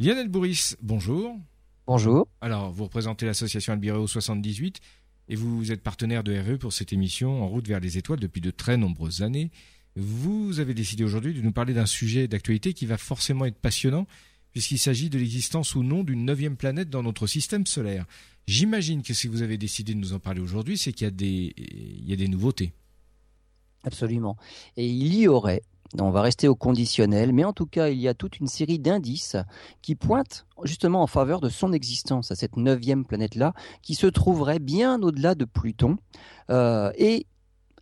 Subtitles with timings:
[0.00, 1.36] Lionel Bourris, bonjour.
[1.86, 2.26] Bonjour.
[2.40, 4.80] Alors, vous représentez l'association Albireo 78
[5.28, 8.40] et vous êtes partenaire de RE pour cette émission En route vers les étoiles depuis
[8.40, 9.50] de très nombreuses années.
[9.96, 14.06] Vous avez décidé aujourd'hui de nous parler d'un sujet d'actualité qui va forcément être passionnant
[14.52, 18.06] puisqu'il s'agit de l'existence ou non d'une neuvième planète dans notre système solaire.
[18.46, 21.10] J'imagine que si vous avez décidé de nous en parler aujourd'hui, c'est qu'il y a
[21.10, 22.72] des, il y a des nouveautés.
[23.84, 24.38] Absolument.
[24.78, 25.60] Et il y aurait
[25.98, 28.78] on va rester au conditionnel, mais en tout cas, il y a toute une série
[28.78, 29.36] d'indices
[29.82, 34.58] qui pointent justement en faveur de son existence à cette neuvième planète-là, qui se trouverait
[34.58, 35.96] bien au-delà de Pluton.
[36.50, 36.92] Euh,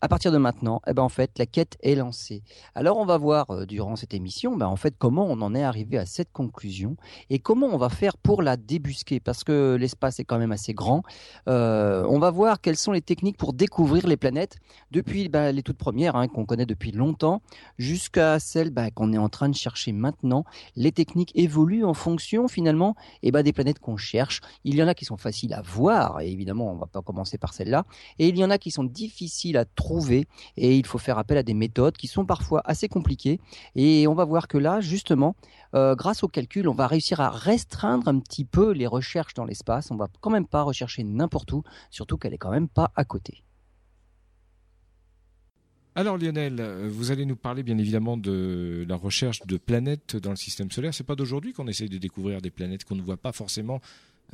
[0.00, 2.42] à partir de maintenant, eh ben en fait, la quête est lancée.
[2.74, 5.64] Alors on va voir euh, durant cette émission, ben en fait, comment on en est
[5.64, 6.96] arrivé à cette conclusion
[7.30, 10.72] et comment on va faire pour la débusquer, parce que l'espace est quand même assez
[10.72, 11.02] grand.
[11.48, 14.58] Euh, on va voir quelles sont les techniques pour découvrir les planètes,
[14.92, 17.42] depuis ben, les toutes premières hein, qu'on connaît depuis longtemps,
[17.76, 20.44] jusqu'à celles ben, qu'on est en train de chercher maintenant.
[20.76, 24.42] Les techniques évoluent en fonction finalement eh ben, des planètes qu'on cherche.
[24.62, 27.36] Il y en a qui sont faciles à voir, et évidemment, on va pas commencer
[27.36, 27.84] par celle-là,
[28.20, 29.87] et il y en a qui sont difficiles à trouver
[30.56, 33.40] et il faut faire appel à des méthodes qui sont parfois assez compliquées
[33.74, 35.36] et on va voir que là justement
[35.74, 39.44] euh, grâce au calcul on va réussir à restreindre un petit peu les recherches dans
[39.44, 42.90] l'espace on va quand même pas rechercher n'importe où surtout qu'elle est quand même pas
[42.96, 43.42] à côté
[45.94, 50.36] alors Lionel, vous allez nous parler bien évidemment de la recherche de planètes dans le
[50.36, 50.94] système solaire.
[50.94, 53.80] C'est pas d'aujourd'hui qu'on essaye de découvrir des planètes qu'on ne voit pas forcément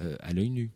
[0.00, 0.70] euh, à l'œil nu.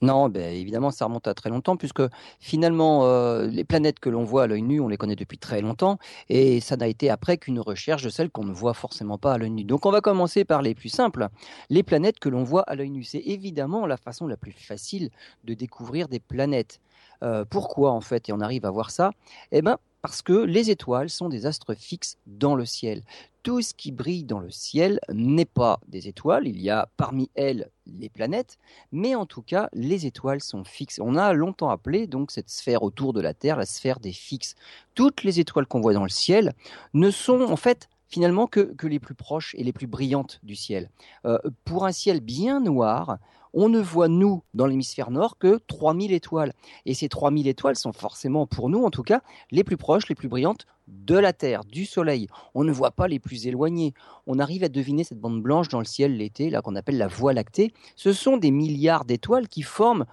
[0.00, 2.02] Non, ben évidemment, ça remonte à très longtemps, puisque
[2.38, 5.60] finalement, euh, les planètes que l'on voit à l'œil nu, on les connaît depuis très
[5.60, 9.32] longtemps, et ça n'a été après qu'une recherche de celles qu'on ne voit forcément pas
[9.32, 9.64] à l'œil nu.
[9.64, 11.28] Donc on va commencer par les plus simples.
[11.68, 15.10] Les planètes que l'on voit à l'œil nu, c'est évidemment la façon la plus facile
[15.44, 16.80] de découvrir des planètes.
[17.24, 19.10] Euh, pourquoi en fait, et on arrive à voir ça?
[19.50, 23.02] Eh ben, parce que les étoiles sont des astres fixes dans le ciel.
[23.42, 27.30] Tout ce qui brille dans le ciel n'est pas des étoiles, il y a parmi
[27.34, 28.58] elles les planètes,
[28.92, 31.00] mais en tout cas, les étoiles sont fixes.
[31.02, 34.54] On a longtemps appelé donc cette sphère autour de la Terre la sphère des fixes.
[34.94, 36.52] Toutes les étoiles qu'on voit dans le ciel
[36.94, 40.90] ne sont en fait finalement que, les plus proches et les plus brillantes du ciel.
[41.26, 43.18] Euh, pour un ciel bien noir,
[43.54, 46.52] on ne voit, nous, dans l'hémisphère nord, que 3000 étoiles.
[46.86, 50.14] Et ces 3000 étoiles sont forcément, pour nous en tout cas, les plus proches, les
[50.14, 52.28] plus brillantes de la Terre, du Soleil.
[52.54, 53.92] On ne voit pas les plus éloignés.
[54.26, 57.08] On arrive à deviner cette bande blanche dans le ciel l'été, là qu'on appelle la
[57.08, 57.72] Voie lactée.
[57.96, 60.06] Ce sont des milliards d'étoiles qui forment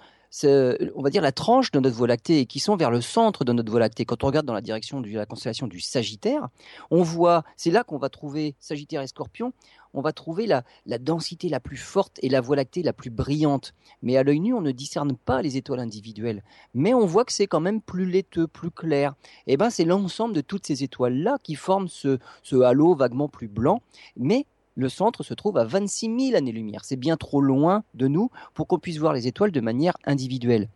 [0.44, 3.46] on va dire, la tranche de notre Voie lactée et qui sont vers le centre
[3.46, 4.06] de notre Voie lactée.
[4.06, 6.50] Quand on regarde dans la direction de la constellation du Sagittaire,
[6.92, 9.54] on voit, c'est là qu'on va trouver Sagittaire et Scorpion,
[9.94, 10.64] on va trouver la,
[11.00, 13.74] densité la plus forte et la Voie lactée la plus brillante.
[14.02, 16.44] Mais à l'œil nu, on ne discerne pas les étoiles individuelles.
[16.74, 19.16] Mais on voit que c'est quand même plus laiteux, plus clair.
[19.48, 23.30] Et eh ben, c'est l'ensemble de toutes ces étoiles-là qui forment ce, ce halo vaguement
[23.30, 23.82] plus blanc.
[24.18, 26.86] Mais le centre se trouve à 26 000 années-lumière.
[26.86, 30.70] C'est bien trop loin de nous pour qu'on puisse voir les étoiles de manière individuelle.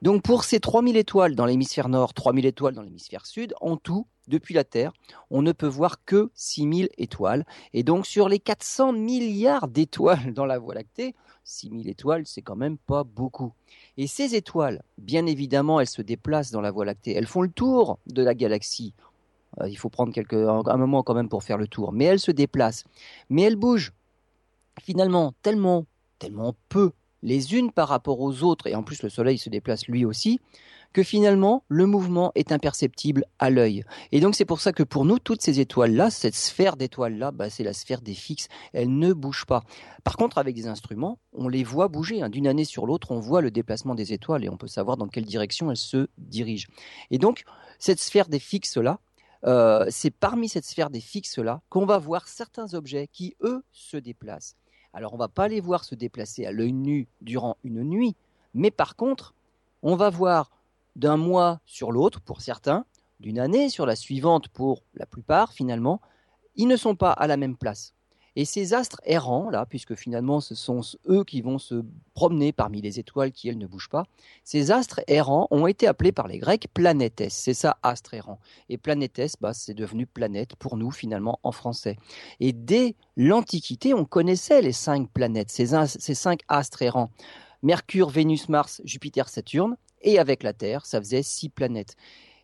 [0.00, 4.06] Donc pour ces 3000 étoiles dans l'hémisphère nord, 3000 étoiles dans l'hémisphère sud, en tout,
[4.28, 4.92] depuis la Terre,
[5.30, 7.44] on ne peut voir que 6000 étoiles.
[7.72, 12.54] Et donc sur les 400 milliards d'étoiles dans la Voie lactée, 6000 étoiles, c'est quand
[12.54, 13.52] même pas beaucoup.
[13.96, 17.14] Et ces étoiles, bien évidemment, elles se déplacent dans la Voie lactée.
[17.14, 18.94] Elles font le tour de la galaxie.
[19.60, 21.92] Euh, il faut prendre un moment quand même pour faire le tour.
[21.92, 22.84] Mais elle se déplace.
[23.30, 23.92] Mais elle bouge.
[24.80, 25.86] Finalement, tellement,
[26.18, 26.92] tellement peu
[27.22, 30.40] les unes par rapport aux autres, et en plus le Soleil se déplace lui aussi,
[30.92, 33.84] que finalement le mouvement est imperceptible à l'œil.
[34.12, 37.50] Et donc c'est pour ça que pour nous, toutes ces étoiles-là, cette sphère d'étoiles-là, bah,
[37.50, 39.64] c'est la sphère des fixes, elles ne bougent pas.
[40.04, 42.22] Par contre, avec des instruments, on les voit bouger.
[42.22, 42.30] Hein.
[42.30, 45.08] D'une année sur l'autre, on voit le déplacement des étoiles et on peut savoir dans
[45.08, 46.68] quelle direction elles se dirigent.
[47.10, 47.44] Et donc,
[47.78, 49.00] cette sphère des fixes-là,
[49.44, 53.96] euh, c'est parmi cette sphère des fixes-là qu'on va voir certains objets qui, eux, se
[53.96, 54.56] déplacent.
[54.92, 58.16] Alors, on va pas les voir se déplacer à l'œil nu durant une nuit,
[58.54, 59.34] mais par contre,
[59.82, 60.50] on va voir
[60.96, 62.84] d'un mois sur l'autre, pour certains,
[63.20, 66.00] d'une année sur la suivante, pour la plupart, finalement,
[66.56, 67.94] ils ne sont pas à la même place.
[68.38, 71.82] Et ces astres errants, là, puisque finalement ce sont eux qui vont se
[72.14, 74.04] promener parmi les étoiles qui, elles, ne bougent pas,
[74.44, 77.24] ces astres errants ont été appelés par les Grecs planètes.
[77.30, 78.38] C'est ça, astre errant.
[78.68, 81.96] Et planètes, bah, c'est devenu planète pour nous, finalement, en français.
[82.38, 87.10] Et dès l'Antiquité, on connaissait les cinq planètes, ces, ces cinq astres errants.
[87.64, 89.76] Mercure, Vénus, Mars, Jupiter, Saturne.
[90.00, 91.96] Et avec la Terre, ça faisait six planètes.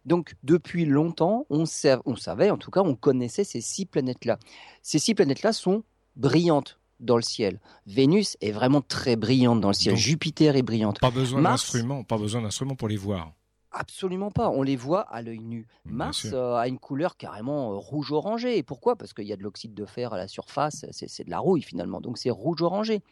[0.05, 4.39] Donc depuis longtemps, on, savait, en tout cas, on connaissait ces six planètes-là.
[4.83, 5.83] Ces six planètes-là sont
[6.17, 7.61] brillantes dans le ciel.
[7.87, 9.97] Vénus est vraiment très brillante dans le ciel.
[9.97, 11.01] Jupiter est brillante.
[11.01, 13.33] Pas besoin d'instruments, pas besoin d'instruments pour les voir.
[13.77, 14.51] Absolument pas.
[14.51, 15.67] On les voit à l'œil nu.
[15.85, 18.57] Mars euh, a une couleur carrément euh, rouge-orangé.
[18.57, 18.95] Et pourquoi?
[18.95, 20.87] Parce qu'il y a de l'oxyde de fer à la surface.
[20.93, 22.01] C'est de la rouille finalement.
[22.01, 23.03] Donc c'est rouge-orangé.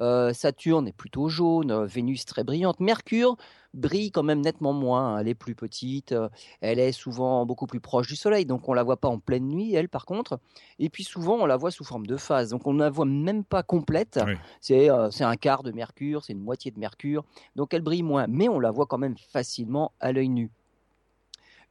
[0.00, 3.36] Euh, Saturne est plutôt jaune, euh, Vénus très brillante, Mercure
[3.72, 5.18] brille quand même nettement moins, hein.
[5.18, 6.28] elle est plus petite, euh,
[6.60, 9.46] elle est souvent beaucoup plus proche du Soleil, donc on la voit pas en pleine
[9.46, 10.40] nuit, elle par contre,
[10.78, 13.04] et puis souvent on la voit sous forme de phase, donc on ne la voit
[13.04, 14.18] même pas complète,
[14.60, 17.24] c'est un quart de Mercure, c'est une moitié de Mercure,
[17.54, 20.50] donc elle brille moins, mais on la voit quand même facilement à l'œil nu.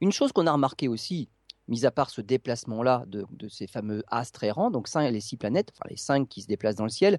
[0.00, 1.28] Une chose qu'on a remarqué aussi,
[1.70, 5.72] mis à part ce déplacement-là de, ces fameux astres errants, donc cinq, les six planètes,
[5.74, 7.18] enfin les cinq qui se déplacent dans le ciel,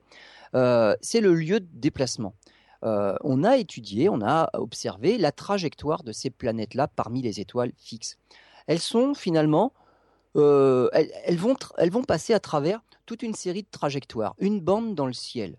[0.53, 2.35] euh, c'est le lieu de déplacement.
[2.83, 7.71] Euh, on a étudié, on a observé la trajectoire de ces planètes-là parmi les étoiles
[7.77, 8.17] fixes.
[8.67, 9.73] Elles sont finalement,
[10.35, 14.95] euh, elles, vont elles vont passer à travers toute une série de trajectoires, une bande
[14.95, 15.57] dans le ciel.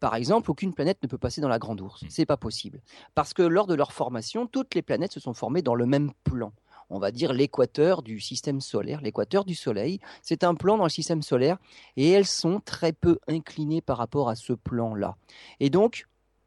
[0.00, 2.02] Par exemple, aucune planète ne peut passer dans la Grande Ourse.
[2.02, 2.08] Hmm.
[2.10, 2.82] C'est pas possible.
[3.14, 6.12] Parce que lors de leur formation, toutes les planètes se sont formées dans le même
[6.24, 6.52] plan
[6.90, 10.00] on va dire l'équateur du système solaire, l'équateur du Soleil.
[10.22, 11.58] C'est un plan dans le système solaire
[11.96, 15.16] et elles sont très peu inclinées par rapport à ce plan-là.
[15.60, 16.06] Et donc,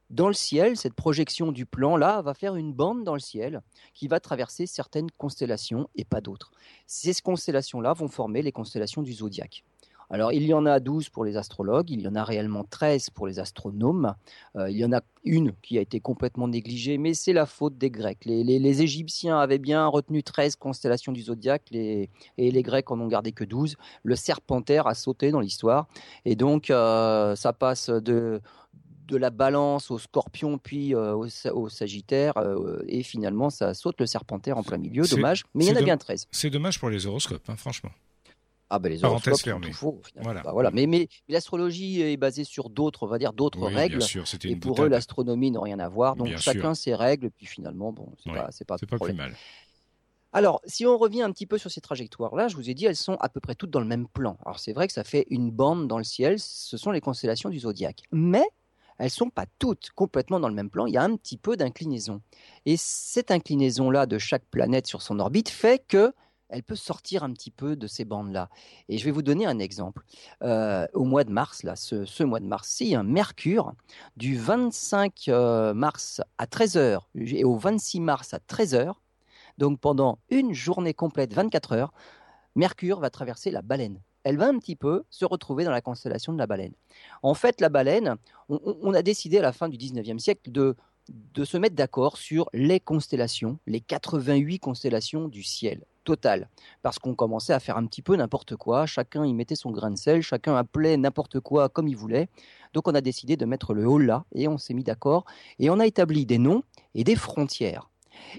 [0.09, 3.61] dans le ciel, cette projection du plan-là va faire une bande dans le ciel
[3.93, 6.51] qui va traverser certaines constellations et pas d'autres.
[6.85, 9.65] Ces constellations-là vont former les constellations du zodiaque.
[10.09, 13.09] Alors, il y en a 12 pour les astrologues, il y en a réellement 13
[13.09, 14.15] pour les astronomes.
[14.55, 17.77] Euh, il y en a une qui a été complètement négligée, mais c'est la faute
[17.77, 18.23] des Grecs.
[18.25, 23.33] Les, Égyptiens avaient bien retenu 13 constellations du zodiaque et les Grecs en ont gardé
[23.33, 23.75] que 12.
[24.03, 25.87] Le serpentaire a sauté dans l'histoire.
[26.23, 28.39] Et donc, euh, ça passe de,
[29.07, 32.33] de la balance au scorpion puis euh, au, sagittaire
[32.87, 35.81] et finalement ça saute le serpentaire en plein milieu dommage mais il y en a
[35.81, 37.91] bien 13 c'est dommage pour les horoscopes hein, franchement
[38.69, 40.01] ah ben les horoscopes sont tout faux.
[40.19, 40.41] Voilà.
[40.41, 40.71] Bah, voilà.
[40.71, 43.97] Mais, mais, l'astrologie est basée sur d'autres, on va dire d'autres règles.
[43.97, 46.15] Bien sûr, et pour eux, l'astronomie n'a rien à voir.
[46.15, 47.29] Donc chacun ses règles.
[47.31, 49.33] Puis finalement, bon, c'est pas, c'est pas, pas plus mal.
[50.33, 52.97] Alors, si on revient un petit peu sur ces trajectoires-là, je vous ai dit, elles
[52.97, 54.37] sont à peu près toutes dans le même plan.
[54.45, 56.37] Alors c'est vrai que ça fait une bande dans le ciel.
[56.37, 58.03] Ce sont les constellations du zodiaque.
[58.11, 58.43] Mais
[58.97, 60.85] elles sont pas toutes complètement dans le même plan.
[60.85, 62.21] Il y a un petit peu d'inclinaison.
[62.65, 66.13] Et cette inclinaison-là de chaque planète sur son orbite fait que
[66.49, 68.49] elle peut sortir un petit peu de ces bandes-là.
[68.89, 70.03] Et je vais vous donner un exemple.
[70.43, 73.73] Euh, au mois de mars, là, ce, mois de mars, si un Mercure,
[74.15, 78.93] du 25 euh, mars à 13h et au 26 mars à 13h,
[79.57, 81.93] donc pendant une journée complète, 24 heures,
[82.55, 83.99] Mercure va traverser la baleine.
[84.23, 86.73] Elle va un petit peu se retrouver dans la constellation de la baleine.
[87.23, 88.15] En fait, la baleine,
[88.49, 90.75] on, a décidé à la fin du 19e siècle de
[91.09, 96.49] de se mettre d'accord sur les constellations, les 88 constellations du ciel total.
[96.83, 99.91] Parce qu'on commençait à faire un petit peu n'importe quoi, chacun y mettait son grain
[99.91, 102.29] de sel, chacun appelait n'importe quoi comme il voulait.
[102.73, 105.25] Donc on a décidé de mettre le haut là et on s'est mis d'accord
[105.59, 106.63] et on a établi des noms
[106.95, 107.89] et des frontières.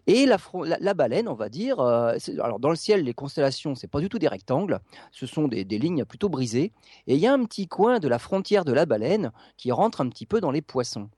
[0.06, 4.00] Et la, baleine, on va dire, euh, alors dans le ciel, les constellations, c'est pas
[4.00, 4.80] du tout des rectangles,
[5.12, 6.72] ce sont des, des lignes plutôt brisées.
[7.06, 10.00] Et il y a un petit coin de la frontière de la baleine qui rentre
[10.00, 11.10] un petit peu dans les poissons.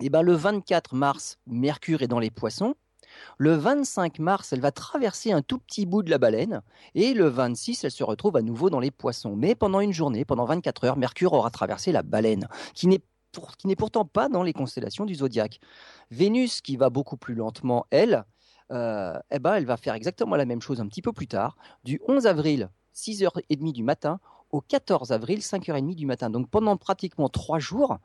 [0.00, 2.74] Et ben le 24 mars, Mercure est dans les poissons.
[3.38, 6.62] Le 25 mars, elle va traverser un tout petit bout de la baleine
[6.94, 9.36] et le 26, elle se retrouve à nouveau dans les poissons.
[9.36, 14.04] Mais pendant une journée, pendant 24 heures, Mercure aura traversé la baleine, qui n'est pourtant
[14.04, 15.60] pas dans les constellations du zodiaque.
[16.10, 18.24] Vénus, qui va beaucoup plus lentement, elle,
[18.72, 21.56] euh, eh ben, elle va faire exactement la même chose un petit peu plus tard,
[21.84, 24.20] du 11 avril, 6h30 du matin,
[24.50, 26.30] au 14 avril, 5h30 du matin.
[26.30, 27.98] Donc pendant pratiquement trois jours,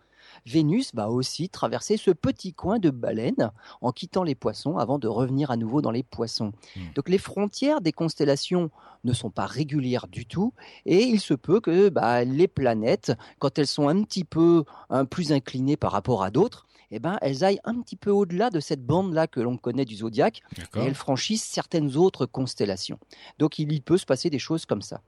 [0.45, 5.07] Vénus va aussi traverser ce petit coin de baleine en quittant les poissons avant de
[5.07, 6.51] revenir à nouveau dans les poissons.
[6.75, 6.93] Hmm.
[6.95, 8.71] Donc les frontières des constellations
[9.03, 10.53] ne sont pas régulières du tout
[10.85, 14.65] et il se peut que bah, les planètes, quand elles sont un petit peu
[15.09, 18.59] plus inclinées par rapport à d'autres, eh ben, elles aillent un petit peu au-delà de
[18.59, 20.41] cette bande-là que l'on connaît du zodiaque
[20.75, 22.99] et elles franchissent certaines autres constellations.
[23.37, 25.01] Donc il y peut se passer des choses comme ça.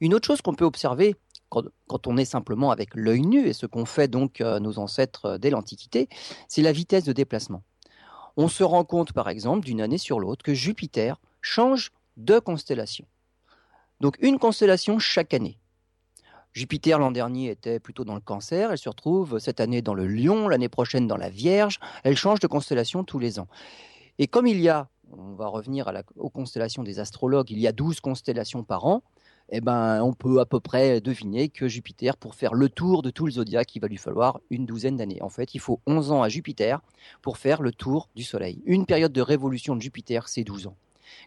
[0.00, 1.16] Une autre chose qu'on peut observer
[1.48, 5.24] quand, on est simplement avec l'œil nu, et ce qu'ont fait donc euh, nos ancêtres
[5.24, 6.08] euh, dès l'Antiquité,
[6.46, 7.62] c'est la vitesse de déplacement.
[8.36, 13.06] On se rend compte, par exemple, d'une année sur l'autre, que Jupiter change de constellation.
[14.00, 15.58] Donc une constellation chaque année.
[16.52, 20.06] Jupiter l'an dernier était plutôt dans le cancer, elle se retrouve cette année dans le
[20.06, 23.48] lion, l'année prochaine dans la Vierge, elle change de constellation tous les ans.
[24.18, 27.72] Et comme il y a, on va revenir aux constellations des astrologues, il y a
[27.72, 29.02] 12 constellations par an,
[29.50, 33.10] eh ben, on peut à peu près deviner que Jupiter, pour faire le tour de
[33.10, 35.22] tout le zodiaque, il va lui falloir une douzaine d'années.
[35.22, 36.80] En fait, il faut 11 ans à Jupiter
[37.22, 38.60] pour faire le tour du Soleil.
[38.66, 40.76] Une période de révolution de Jupiter, c'est 12 ans.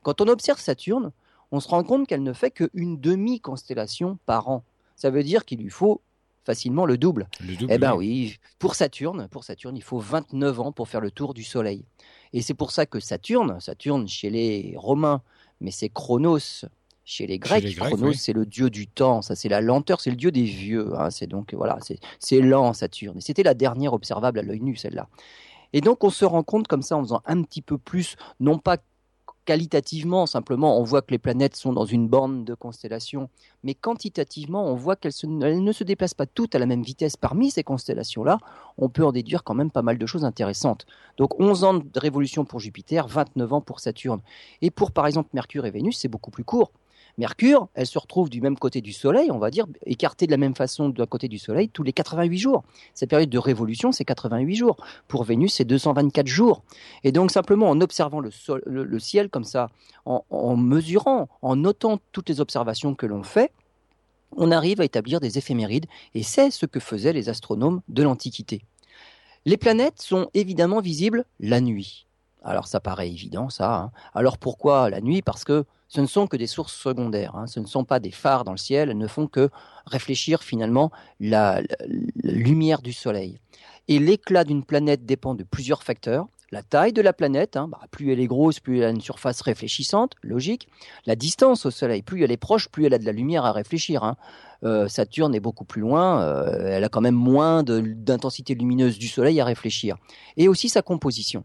[0.04, 1.12] Quand on observe Saturne,
[1.52, 4.64] on se rend compte qu'elle ne fait qu'une demi-constellation par an.
[4.96, 6.02] Ça veut dire qu'il lui faut
[6.44, 7.28] facilement le double.
[7.40, 11.02] Le double eh ben oui, pour Saturne, pour Saturne, il faut 29 ans pour faire
[11.02, 11.86] le tour du Soleil.
[12.34, 15.22] Et c'est pour ça que Saturne, Saturne chez les Romains,
[15.60, 16.66] mais c'est Chronos
[17.06, 17.76] chez les Grecs.
[17.76, 20.94] Chronos, c'est le dieu du temps, ça c'est la lenteur, c'est le dieu des vieux.
[20.98, 21.10] Hein.
[21.10, 21.78] c'est donc voilà,
[22.20, 23.18] c'est lent Saturne.
[23.18, 25.08] Et c'était la dernière observable à l'œil nu, celle-là.
[25.74, 28.60] Et donc on se rend compte comme ça en faisant un petit peu plus, non
[28.60, 28.78] pas
[29.46, 33.30] qualitativement, simplement, on voit que les planètes sont dans une bande de constellations,
[33.64, 37.50] mais quantitativement, on voit qu'elles ne se déplacent pas toutes à la même vitesse parmi
[37.50, 38.38] ces constellations-là.
[38.78, 40.86] On peut en déduire quand même pas mal de choses intéressantes.
[41.18, 44.22] Donc 11 ans de révolution pour Jupiter, 29 ans pour Saturne.
[44.62, 46.72] Et pour par exemple Mercure et Vénus, c'est beaucoup plus court.
[47.18, 50.38] Mercure, elle se retrouve du même côté du Soleil, on va dire, écartée de la
[50.38, 52.64] même façon d'un côté du Soleil tous les 88 jours.
[52.94, 54.78] Cette période de révolution, c'est 88 jours.
[55.08, 56.64] Pour Vénus, c'est 224 jours.
[57.04, 59.70] Et donc simplement en observant le, ciel comme ça,
[60.06, 63.52] en, mesurant, en notant toutes les observations que l'on fait,
[64.38, 68.64] on arrive à établir des éphémérides, et c'est ce que faisaient les astronomes de l'Antiquité.
[69.46, 72.06] Les planètes sont évidemment visibles la nuit.
[72.44, 73.76] Alors ça paraît évident, ça.
[73.76, 73.92] Hein.
[74.14, 75.22] Alors pourquoi la nuit?
[75.22, 77.48] Parce que ce ne sont que des sources secondaires, hein.
[77.48, 79.50] ce ne sont pas des phares dans le ciel, elles ne font que
[79.86, 81.62] réfléchir finalement la,
[82.24, 83.40] lumière du Soleil.
[83.90, 86.28] Et l'éclat d'une planète dépend de plusieurs facteurs.
[86.50, 89.02] La taille de la planète, hein, bah, plus elle est grosse, plus elle a une
[89.02, 90.70] surface réfléchissante, logique.
[91.06, 93.52] La distance au Soleil, plus elle est proche, plus elle a de la lumière à
[93.52, 94.06] réfléchir.
[94.06, 94.16] Hein.
[94.64, 99.10] Euh, Saturne est beaucoup plus loin, euh, elle a quand même moins d'intensité lumineuse du
[99.10, 99.98] Soleil à réfléchir.
[100.38, 101.44] Et aussi sa composition.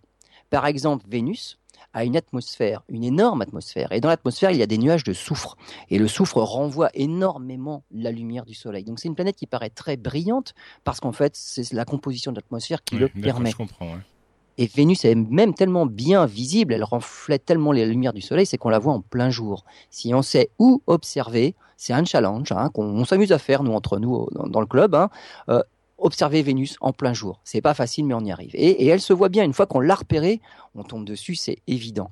[0.51, 1.59] Par exemple, Vénus,
[1.97, 3.91] à une atmosphère, une énorme atmosphère.
[3.91, 5.57] Et dans l'atmosphère, il y a des nuages de soufre.
[5.89, 8.85] Et le soufre renvoie énormément la lumière du Soleil.
[8.85, 10.53] Donc c'est une planète qui paraît très brillante
[10.85, 13.53] parce qu'en fait, c'est la composition de l'atmosphère qui le permet.
[13.53, 13.97] Je comprends,
[14.59, 18.59] Et Vénus est même tellement bien visible, elle reflète tellement les lumières du Soleil, c'est
[18.59, 19.65] qu'on la voit en plein jour.
[19.89, 23.99] Si on sait où observer, c'est un challenge hein, qu'on s'amuse à faire nous entre
[23.99, 24.95] nous dans, le club.
[24.95, 25.09] Hein,
[25.49, 25.63] euh,
[25.99, 27.41] observer Vénus en plein jour.
[27.45, 28.51] C'est pas facile, mais on y arrive.
[28.55, 29.45] Et, elle se voit bien.
[29.45, 30.41] Une fois qu'on l'a repérée,
[30.75, 32.11] on tombe dessus, c'est évident.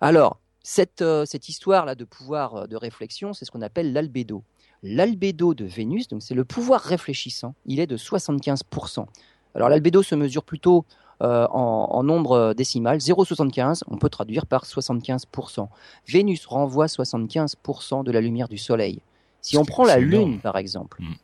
[0.00, 4.42] Alors, cette, euh, cette histoire-là de pouvoir euh, de réflexion, c'est ce qu'on appelle l'albédo.
[4.82, 9.06] L'albédo de Vénus, donc c'est le pouvoir réfléchissant, il est de 75%.
[9.54, 10.84] Alors l'albédo se mesure plutôt
[11.22, 15.68] euh, en, en, nombre décimal, 0,75, on peut traduire par 75%.
[16.06, 19.00] Vénus renvoie 75% de la lumière du Soleil.
[19.40, 21.14] Si on prend la Lune, par exemple, hmm.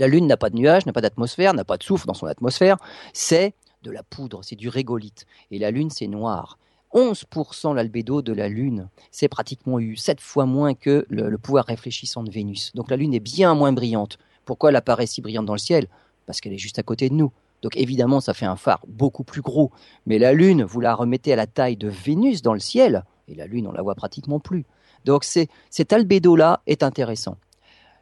[0.00, 2.24] La Lune n'a pas de nuages, n'a pas d'atmosphère, n'a pas de soufre dans son
[2.24, 2.78] atmosphère.
[3.12, 5.26] C'est de la poudre, c'est du régolithe.
[5.50, 6.58] Et la Lune, c'est noir.
[6.94, 12.22] 11% l'albédo de la Lune, c'est pratiquement eu 7 fois moins que le, pouvoir réfléchissant
[12.24, 12.72] de Vénus.
[12.74, 14.18] Donc la Lune est bien moins brillante.
[14.46, 15.86] Pourquoi elle apparaît si brillante dans le ciel?
[16.24, 17.30] Parce qu'elle est juste à côté de nous.
[17.60, 19.70] Donc évidemment, ça fait un phare beaucoup plus gros.
[20.06, 23.34] Mais la Lune, vous la remettez à la taille de Vénus dans le ciel, et
[23.34, 24.64] la Lune, on la voit pratiquement plus.
[25.04, 27.36] Donc cet albédo-là est intéressant.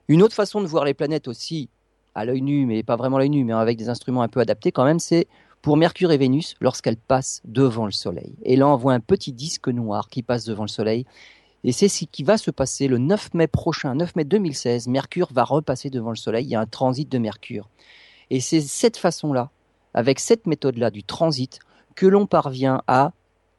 [0.07, 1.69] Une autre façon de voir les planètes aussi,
[2.15, 4.73] à l'œil nu, mais pas vraiment l'œil nu, mais avec des instruments un peu adaptés
[4.73, 5.27] quand même, c'est
[5.63, 8.35] pour Mercure et Vénus lorsqu'elles passent devant le Soleil.
[8.43, 11.05] Et là, on voit un petit disque noir qui passe devant le Soleil.
[11.65, 14.87] Et c'est ce qui va se passer le 9 mai prochain, 9 mai 2016.
[14.89, 16.45] Mercure va repasser devant le Soleil.
[16.45, 17.69] Il y a un transit de Mercure.
[18.31, 19.51] Et c'est cette façon-là,
[19.95, 21.59] avec cette méthode-là du transit,
[21.97, 23.13] que l'on parvient à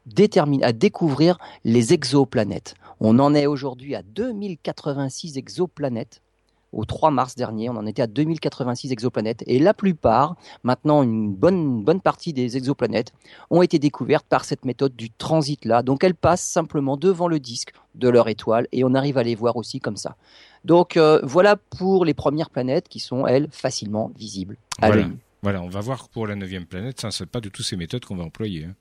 [0.06, 2.74] déterminer, à découvrir les exoplanètes.
[3.00, 6.22] On en est aujourd'hui à 2086 exoplanètes
[6.72, 9.42] au 3 mars dernier, on en était à 2086 exoplanètes.
[9.46, 13.12] Et la plupart, maintenant une bonne, bonne partie des exoplanètes,
[13.50, 15.82] ont été découvertes par cette méthode du transit-là.
[15.82, 19.34] Donc elles passent simplement devant le disque de leur étoile et on arrive à les
[19.34, 20.16] voir aussi comme ça.
[20.64, 25.08] Donc euh, voilà pour les premières planètes qui sont, elles, facilement visibles à voilà.
[25.42, 28.04] Voilà, on va voir pour la neuvième planète, ça, c'est pas du tout ces méthodes
[28.04, 28.66] qu'on va employer.
[28.66, 28.74] Hein.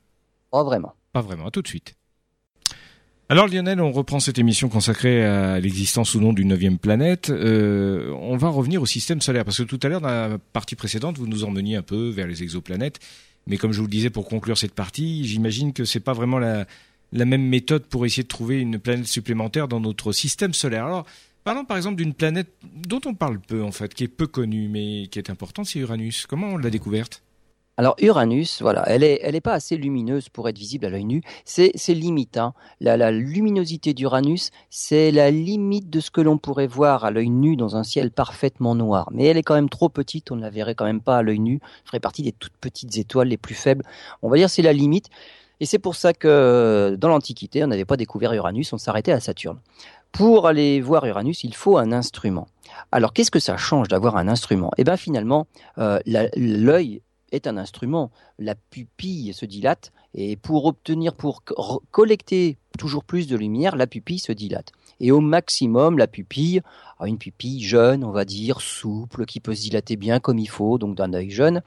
[0.51, 0.93] Pas vraiment.
[1.13, 1.95] Pas vraiment, à tout de suite.
[3.31, 7.29] Alors Lionel, on reprend cette émission consacrée à l'existence ou non d'une neuvième planète.
[7.29, 10.75] Euh, on va revenir au système solaire parce que tout à l'heure dans la partie
[10.75, 12.97] précédente, vous nous emmeniez un peu vers les exoplanètes.
[13.45, 16.39] Mais comme je vous le disais pour conclure cette partie, j'imagine que c'est pas vraiment
[16.39, 16.65] la,
[17.13, 20.87] la même méthode pour essayer de trouver une planète supplémentaire dans notre système solaire.
[20.87, 21.05] Alors,
[21.43, 24.69] parlons par exemple d'une planète dont on parle peu en fait, qui est peu connue
[24.69, 26.25] mais qui est importante, c'est Uranus.
[26.25, 27.21] Comment on l'a découverte?
[27.79, 31.05] Alors Uranus, voilà, elle est, elle est pas assez lumineuse pour être visible à l'œil
[31.05, 31.21] nu.
[31.45, 32.35] C'est, limite.
[32.35, 32.53] Hein.
[32.81, 37.29] La, la, luminosité d'Uranus, c'est la limite de ce que l'on pourrait voir à l'œil
[37.29, 39.07] nu dans un ciel parfaitement noir.
[39.13, 41.21] Mais elle est quand même trop petite, on ne la verrait quand même pas à
[41.21, 41.61] l'œil nu.
[41.63, 43.85] Elle ferait partie des toutes petites étoiles les plus faibles.
[44.23, 45.07] On va dire c'est la limite.
[45.61, 49.21] Et c'est pour ça que dans l'Antiquité, on n'avait pas découvert Uranus, on s'arrêtait à
[49.21, 49.59] Saturne.
[50.11, 52.49] Pour aller voir Uranus, il faut un instrument.
[52.91, 54.69] Alors qu'est-ce que ça change d'avoir un instrument?
[54.77, 55.99] Eh bien finalement, euh,
[56.35, 58.11] l'œil est un instrument.
[58.37, 61.43] La pupille se dilate Et pour obtenir, pour
[61.91, 64.71] collecter toujours plus de lumière, la pupille se dilate.
[64.99, 66.61] Et au maximum, la pupille,
[67.05, 70.77] une pupille jeune, on va dire, souple, qui peut se dilater bien comme il faut,
[70.77, 71.61] donc d'un œil jeune,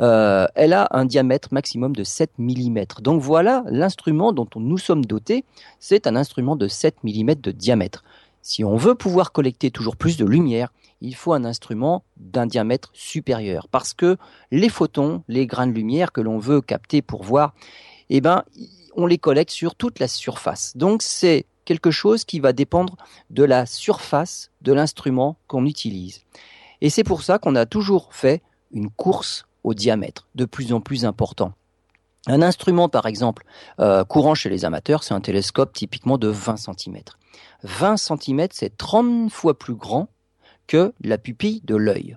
[0.00, 2.78] euh, elle a un diamètre maximum de 7 mm.
[3.00, 5.44] Donc voilà l'instrument dont nous sommes dotés,
[5.80, 8.04] c'est un instrument de 7 mm de diamètre.
[8.42, 12.90] Si on veut pouvoir collecter toujours plus de lumière, il faut un instrument d'un diamètre
[12.92, 13.68] supérieur.
[13.68, 14.16] Parce que
[14.50, 17.54] les photons, les grains de lumière que l'on veut capter pour voir,
[18.08, 18.44] eh ben,
[18.96, 20.76] on les collecte sur toute la surface.
[20.76, 22.96] Donc c'est quelque chose qui va dépendre
[23.30, 26.22] de la surface de l'instrument qu'on utilise.
[26.80, 30.80] Et c'est pour ça qu'on a toujours fait une course au diamètre, de plus en
[30.80, 31.52] plus important.
[32.28, 33.44] Un instrument, par exemple,
[33.80, 36.98] euh, courant chez les amateurs, c'est un télescope typiquement de 20 cm.
[37.62, 40.08] 20 cm, c'est 30 fois plus grand
[40.66, 42.16] que la pupille de l'œil.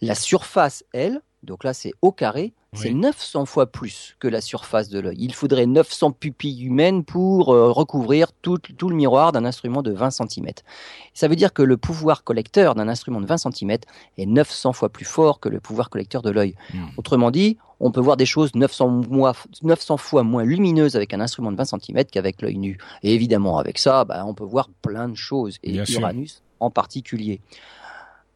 [0.00, 4.88] La surface, elle, donc là c'est au carré, c'est 900 fois plus que la surface
[4.88, 5.16] de l'œil.
[5.18, 10.10] Il faudrait 900 pupilles humaines pour euh, recouvrir tout, le miroir d'un instrument de 20
[10.10, 10.50] cm.
[11.12, 13.78] Ça veut dire que le pouvoir collecteur d'un instrument de 20 cm
[14.18, 16.54] est 900 fois plus fort que le pouvoir collecteur de l'œil.
[16.72, 16.86] Hmm.
[16.96, 19.02] Autrement dit, on peut voir des choses 900,
[19.62, 22.78] 900 fois moins lumineuses avec un instrument de 20 cm qu'avec l'œil nu.
[23.02, 27.40] Et évidemment, avec ça, bah, on peut voir plein de choses, et Uranus en particulier.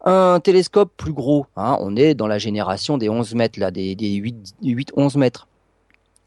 [0.03, 3.95] Un télescope plus gros, hein, on est dans la génération des 11 mètres, là, des,
[3.95, 5.47] 8, 8, 11 mètres.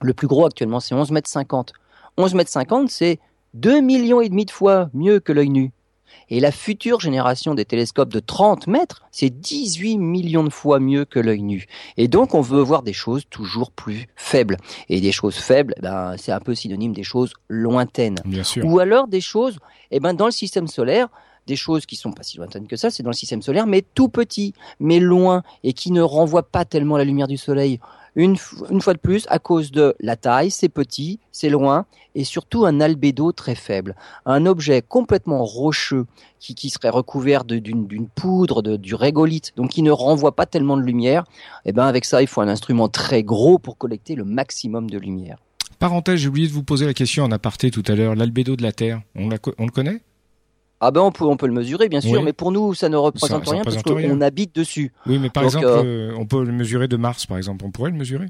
[0.00, 1.72] Le plus gros actuellement, c'est 11 mètres 50.
[2.16, 3.20] 11 mètres 50, c'est
[3.54, 5.72] 2 millions et demi de fois mieux que l'œil nu.
[6.30, 11.04] Et la future génération des télescopes de 30 mètres, c'est 18 millions de fois mieux
[11.04, 11.66] que l'œil nu.
[11.96, 14.58] Et donc, on veut voir des choses toujours plus faibles.
[14.88, 18.20] Et des choses faibles, eh ben, c'est un peu synonyme des choses lointaines.
[18.24, 18.66] Bien sûr.
[18.66, 19.58] Ou alors des choses,
[19.90, 21.08] eh ben, dans le système solaire,
[21.48, 23.82] des choses qui sont pas si lointaines que ça, c'est dans le système solaire, mais
[23.94, 27.80] tout petit, mais loin, et qui ne renvoient pas tellement la lumière du soleil.
[28.14, 32.66] Une, fois de plus, à cause de la taille, c'est petit, c'est loin, et surtout
[32.66, 33.94] un albédo très faible.
[34.26, 36.06] Un objet complètement rocheux
[36.40, 40.82] qui, serait recouvert d'une poudre, de, du régolithe, donc qui ne renvoie pas tellement de
[40.82, 41.24] lumière,
[41.64, 44.90] et eh ben avec ça, il faut un instrument très gros pour collecter le maximum
[44.90, 45.38] de lumière.
[45.78, 48.62] Parenthèse, j'ai oublié de vous poser la question en aparté tout à l'heure, l'albédo de
[48.62, 50.00] la Terre, on le connaît?
[50.80, 52.96] Ah ben on peut on peut le mesurer bien sûr, mais pour nous ça ne
[52.96, 54.92] représente rien parce qu'on habite dessus.
[55.06, 57.64] Oui, mais par exemple, euh, on peut le mesurer de Mars, par exemple.
[57.64, 58.26] On pourrait le mesurer.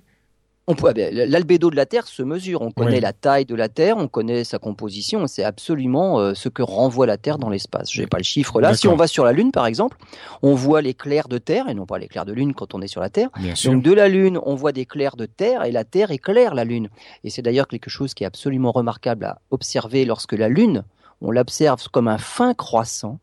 [0.70, 2.60] On peut, ah ben, l'albédo de la Terre se mesure.
[2.60, 5.26] On connaît la taille de la Terre, on connaît sa composition.
[5.26, 7.90] C'est absolument euh, ce que renvoie la Terre dans l'espace.
[7.90, 8.74] J'ai pas le chiffre là.
[8.74, 9.96] Si on va sur la Lune, par exemple,
[10.42, 12.82] on voit les clairs de Terre et non pas les clairs de Lune quand on
[12.82, 13.30] est sur la Terre.
[13.64, 16.64] Donc de la Lune, on voit des clairs de Terre et la Terre éclaire la
[16.64, 16.90] Lune.
[17.24, 20.84] Et c'est d'ailleurs quelque chose qui est absolument remarquable à observer lorsque la Lune
[21.20, 23.18] on l'observe comme un fin croissant.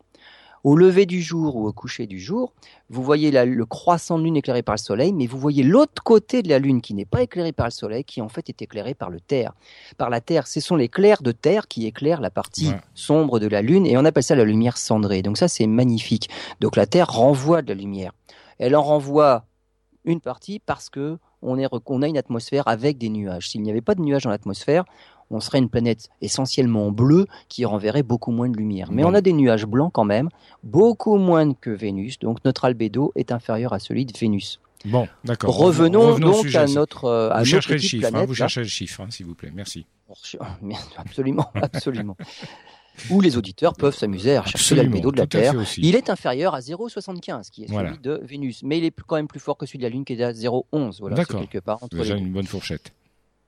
[0.64, 2.52] Au lever du jour ou au coucher du jour,
[2.90, 6.42] vous voyez le croissant de lune éclairé par le soleil, mais vous voyez l'autre côté
[6.42, 8.94] de la lune qui n'est pas éclairé par le soleil, qui en fait est éclairé
[8.94, 9.52] par le terre.
[9.96, 13.46] Par la terre, ce sont les clairs de terre qui éclairent la partie sombre de
[13.46, 15.22] la lune, et on appelle ça la lumière cendrée.
[15.22, 16.28] Donc ça, c'est magnifique.
[16.58, 18.12] Donc la terre renvoie de la lumière.
[18.58, 19.44] Elle en renvoie
[20.04, 23.50] une partie parce que on, est, on a une atmosphère avec des nuages.
[23.50, 24.84] S'il n'y avait pas de nuages dans l'atmosphère,
[25.30, 28.90] on serait une planète essentiellement bleue qui renverrait beaucoup moins de lumière.
[28.92, 30.28] Mais on a des nuages blancs quand même,
[30.62, 34.60] beaucoup moins que Vénus, donc notre albédo est inférieur à celui de Vénus.
[34.84, 35.56] Bon, d'accord.
[35.56, 39.00] Revenons, donc à notre euh, à vous chercherez le chiffre, hein, vous cherchez le chiffre,
[39.00, 39.50] hein, s'il vous plaît.
[39.54, 39.86] Merci.
[40.96, 42.16] Absolument, absolument.
[43.10, 45.54] Où les auditeurs peuvent s'amuser à chercher l'albédo de la Terre.
[45.78, 49.26] Il est inférieur à 0,75, qui est celui de Vénus, mais il est quand même
[49.26, 50.98] plus fort que celui de la Lune, qui est à 0,11.
[51.00, 51.40] Voilà, D'accord.
[51.40, 52.92] quelque part entre Déjà une bonne fourchette.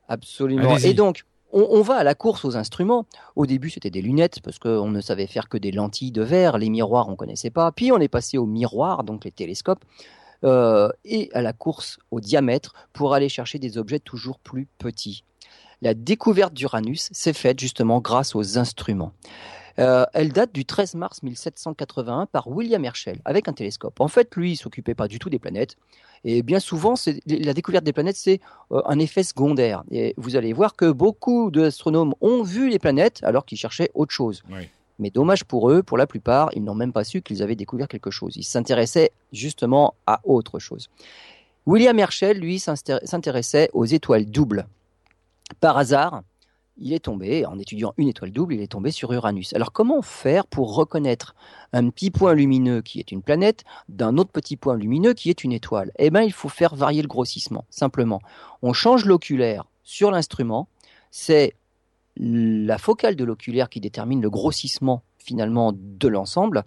[0.08, 0.76] Absolument.
[0.78, 3.06] Et donc, on, va à la course aux instruments.
[3.36, 6.58] Au début, c'était des lunettes parce qu'on ne savait faire que des lentilles de verre.
[6.58, 7.72] Les miroirs, on connaissait pas.
[7.72, 9.84] Puis on est passé aux miroirs, donc les télescopes,
[10.44, 15.24] euh, et à la course au diamètre pour aller chercher des objets toujours plus petits.
[15.80, 19.12] La découverte d'Uranus s'est faite justement grâce aux instruments.
[19.78, 24.00] Euh, elle date du 13 mars 1781 par William Herschel avec un télescope.
[24.00, 25.76] En fait, lui, il s'occupait pas du tout des planètes.
[26.24, 26.94] Et bien souvent,
[27.26, 28.40] la découverte des planètes, c'est
[28.72, 29.84] euh, un effet secondaire.
[29.90, 34.12] Et vous allez voir que beaucoup d'astronomes ont vu les planètes alors qu'ils cherchaient autre
[34.12, 34.42] chose.
[34.98, 37.86] Mais dommage pour eux, pour la plupart, ils n'ont même pas su qu'ils avaient découvert
[37.86, 38.36] quelque chose.
[38.36, 40.90] Ils s'intéressaient justement à autre chose.
[41.66, 44.66] William Herschel, lui, s'intéressait aux étoiles doubles.
[45.60, 46.22] Par hasard,
[46.80, 49.52] il est tombé, en étudiant une étoile double, il est tombé sur Uranus.
[49.54, 51.34] Alors comment faire pour reconnaître
[51.72, 55.44] un petit point lumineux qui est une planète d'un autre petit point lumineux qui est
[55.44, 55.92] une étoile?
[55.98, 58.20] Eh bien, il faut faire varier le grossissement, simplement.
[58.62, 60.68] On change l'oculaire sur l'instrument,
[61.10, 61.54] c'est
[62.16, 66.64] la focale de l'oculaire qui détermine le grossissement finalement de l'ensemble.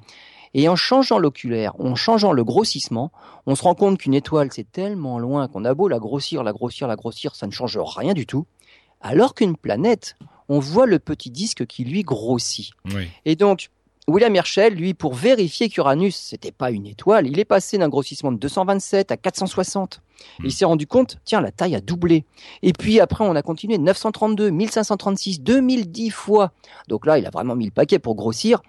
[0.53, 3.11] Et en changeant l'oculaire, en changeant le grossissement,
[3.45, 6.51] on se rend compte qu'une étoile, c'est tellement loin qu'on a beau la grossir, la
[6.51, 8.45] grossir, la grossir, ça ne change rien du tout.
[9.01, 10.15] Alors qu'une planète,
[10.49, 12.71] on voit le petit disque qui lui grossit.
[13.25, 13.69] Et donc,
[14.07, 18.31] William Herschel, lui, pour vérifier qu'Uranus, c'était pas une étoile, il est passé d'un grossissement
[18.31, 20.01] de 227 à 460.
[20.39, 20.45] Hmm.
[20.45, 22.25] Il s'est rendu compte, tiens, la taille a doublé.
[22.63, 26.51] Et puis après, on a continué 932, 1536, 2010 fois.
[26.87, 28.61] Donc là, il a vraiment mis le paquet pour grossir.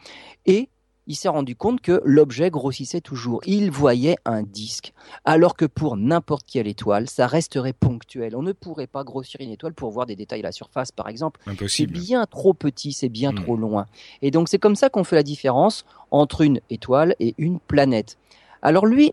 [0.47, 0.69] Et
[1.07, 3.41] il s'est rendu compte que l'objet grossissait toujours.
[3.47, 4.93] Il voyait un disque.
[5.25, 8.37] Alors que pour n'importe quelle étoile, ça resterait ponctuel.
[8.37, 11.09] On ne pourrait pas grossir une étoile pour voir des détails à la surface, par
[11.09, 11.41] exemple.
[11.47, 11.97] Impossible.
[11.97, 13.43] C'est bien trop petit, c'est bien hmm.
[13.43, 13.87] trop loin.
[14.23, 18.17] Et donc c'est comme ça qu'on fait la différence entre une étoile et une planète.
[18.63, 19.13] Alors lui,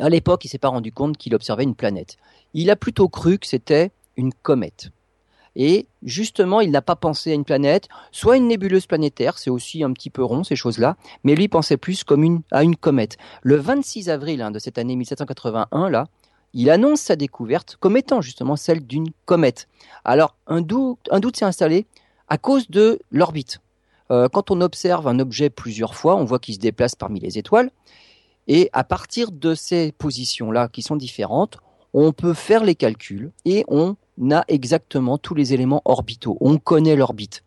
[0.00, 2.16] à l'époque, il s'est pas rendu compte qu'il observait une planète.
[2.54, 4.90] Il a plutôt cru que c'était une comète.
[5.56, 9.82] Et justement, il n'a pas pensé à une planète, soit une nébuleuse planétaire, c'est aussi
[9.82, 13.16] un petit peu rond ces choses-là, mais lui pensait plus comme une, à une comète.
[13.42, 16.06] Le 26 avril hein, de cette année 1781, là,
[16.54, 19.68] il annonce sa découverte comme étant justement celle d'une comète.
[20.04, 20.98] Alors, un doute,
[21.36, 21.86] s'est installé
[22.28, 23.58] à cause de l'orbite.
[24.10, 27.38] Euh, quand on observe un objet plusieurs fois, on voit qu'il se déplace parmi les
[27.38, 27.70] étoiles.
[28.46, 31.58] Et à partir de ces positions-là qui sont différentes,
[31.92, 33.96] on peut faire les calculs et on
[34.30, 36.36] a exactement tous les éléments orbitaux.
[36.40, 37.44] On connaît l'orbite.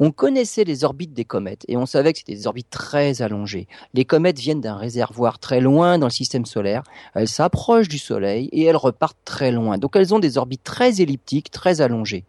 [0.00, 3.66] On connaissait les orbites des comètes et on savait que c'était des orbites très allongées.
[3.94, 8.48] Les comètes viennent d'un réservoir très loin dans le système solaire, elles s'approchent du Soleil
[8.52, 9.76] et elles repartent très loin.
[9.76, 12.24] Donc elles ont des orbites très elliptiques, très allongées.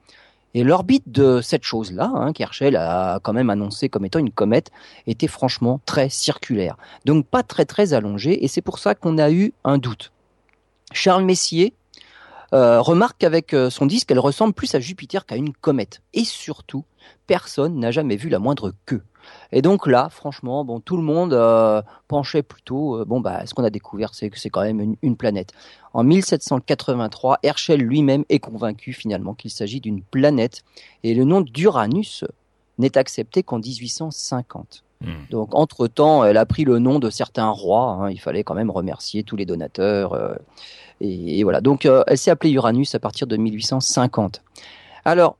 [0.55, 4.71] Et l'orbite de cette chose-là, hein, qu'Herschel a quand même annoncé comme étant une comète,
[5.05, 6.75] était franchement très circulaire.
[7.05, 10.11] Donc pas très très allongée et c'est pour ça qu'on a eu un doute.
[10.91, 11.73] Charles Messier,
[12.53, 16.01] euh, remarque qu'avec euh, son disque, elle ressemble plus à Jupiter qu'à une comète.
[16.13, 16.83] Et surtout,
[17.27, 19.03] personne n'a jamais vu la moindre queue.
[19.51, 23.63] Et donc là, franchement, bon, tout le monde euh, penchait plutôt, bon, bah, ce qu'on
[23.63, 25.51] a découvert, c'est que c'est quand même une, planète.
[25.93, 30.63] En 1783, Herschel lui-même est convaincu finalement qu'il s'agit d'une planète,
[31.03, 32.23] et le nom d'Uranus
[32.79, 34.83] n'est accepté qu'en 1850.
[35.01, 35.11] Hmm.
[35.29, 37.91] Donc, entre-temps, elle a pris le nom de certains rois.
[37.91, 38.09] Hein.
[38.09, 40.13] il fallait quand même remercier tous les donateurs.
[41.01, 41.61] Et, voilà.
[41.61, 44.41] Donc, euh, elle s'est appelée Uranus à partir de 1850.
[45.05, 45.37] Alors,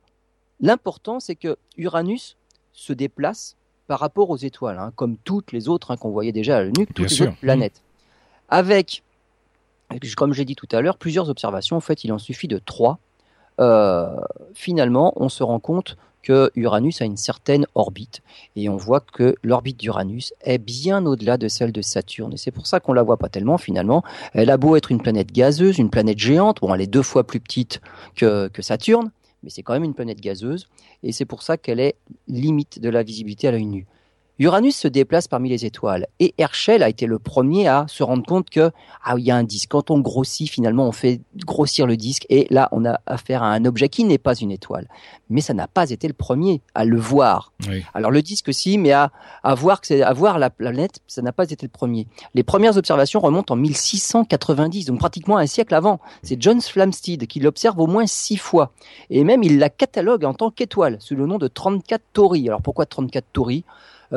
[0.60, 2.36] l'important, c'est que Uranus
[2.72, 6.58] se déplace par rapport aux étoiles, hein, comme toutes les autres hein, qu'on voyait déjà
[6.58, 7.82] à la nuque, toutes les autres planètes.
[8.48, 9.02] Avec,
[10.16, 11.76] comme j'ai dit tout à l'heure, plusieurs observations.
[11.76, 12.98] En fait, il en suffit de trois.
[13.60, 14.16] Euh,
[14.54, 18.22] finalement, on se rend compte que Uranus a une certaine orbite
[18.56, 22.66] et on voit que l'orbite d'Uranus est bien au-delà de celle de Saturne c'est pour
[22.66, 24.02] ça qu'on la voit pas tellement finalement.
[24.32, 27.24] Elle a beau être une planète gazeuse, une planète géante, bon elle est deux fois
[27.24, 27.80] plus petite
[28.16, 29.10] que, que Saturne,
[29.42, 30.68] mais c'est quand même une planète gazeuse
[31.02, 31.96] et c'est pour ça qu'elle est
[32.28, 33.86] limite de la visibilité à l'œil nu.
[34.40, 38.24] Uranus se déplace parmi les étoiles et Herschel a été le premier à se rendre
[38.24, 38.70] compte que
[39.04, 39.68] ah il y a un disque.
[39.68, 43.50] Quand on grossit, finalement, on fait grossir le disque et là on a affaire à
[43.52, 44.88] un objet qui n'est pas une étoile.
[45.28, 47.52] Mais ça n'a pas été le premier à le voir.
[47.92, 51.20] Alors le disque si, mais à, à voir que c'est à voir la planète, ça
[51.20, 52.06] n'a pas été le premier.
[52.32, 56.00] Les premières observations remontent en 1690, donc pratiquement un siècle avant.
[56.22, 58.72] C'est John Flamsteed qui l'observe au moins six fois
[59.10, 62.48] et même il la catalogue en tant qu'étoile sous le nom de 34 Tauri.
[62.48, 63.66] Alors pourquoi 34 Tauri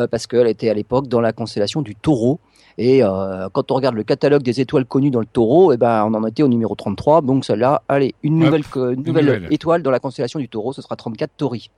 [0.10, 2.40] parce qu'elle était à l'époque dans la constellation du taureau.
[2.78, 6.06] Et euh, quand on regarde le catalogue des étoiles connues dans le taureau, eh ben,
[6.06, 7.22] on en était au numéro 33.
[7.22, 10.96] Donc celle-là, allez, une nouvelle, une nouvelle, étoile dans la constellation du taureau, ce sera
[10.96, 11.70] 34 Tauri.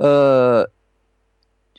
[0.00, 0.64] Euh,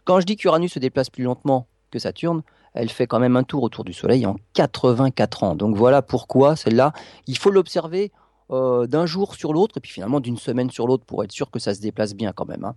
[0.03, 2.41] quand je dis qu'Uranus se déplace plus lentement que Saturne,
[2.73, 5.55] elle fait quand même un tour autour du Soleil en 84 ans.
[5.55, 6.93] Donc voilà pourquoi celle-là,
[7.27, 8.11] il faut l'observer
[8.49, 11.57] d'un jour sur l'autre et puis finalement d'une semaine sur l'autre pour être sûr que
[11.57, 12.65] ça se déplace bien quand même.
[12.65, 12.75] Hein.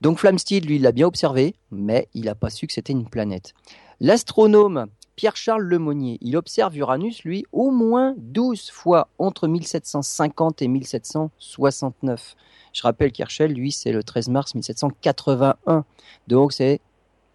[0.00, 3.54] Donc Flamsteed, lui, l'a bien observé, mais il n'a pas su que c'était une planète.
[4.00, 4.86] L'astronome
[5.20, 12.36] Pierre-Charles Lemonnier, il observe Uranus, lui, au moins 12 fois entre 1750 et 1769.
[12.72, 15.84] Je rappelle qu'Herschel, lui, c'est le 13 mars 1781.
[16.26, 16.80] Donc c'est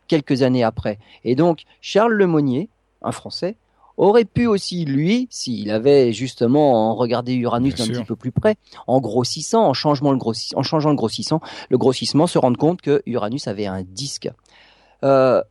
[0.08, 0.97] quelques années après.
[1.23, 2.69] Et donc, Charles Lemonnier,
[3.04, 3.56] un Français,
[3.98, 8.56] aurait pu aussi, lui, s'il avait justement regardé Uranus d'un petit peu plus près,
[8.88, 10.20] en grossissant, en, changement le
[10.56, 14.30] en changeant le grossissant, le grossissement, se rendre compte que Uranus avait un disque.
[15.04, 15.42] Euh,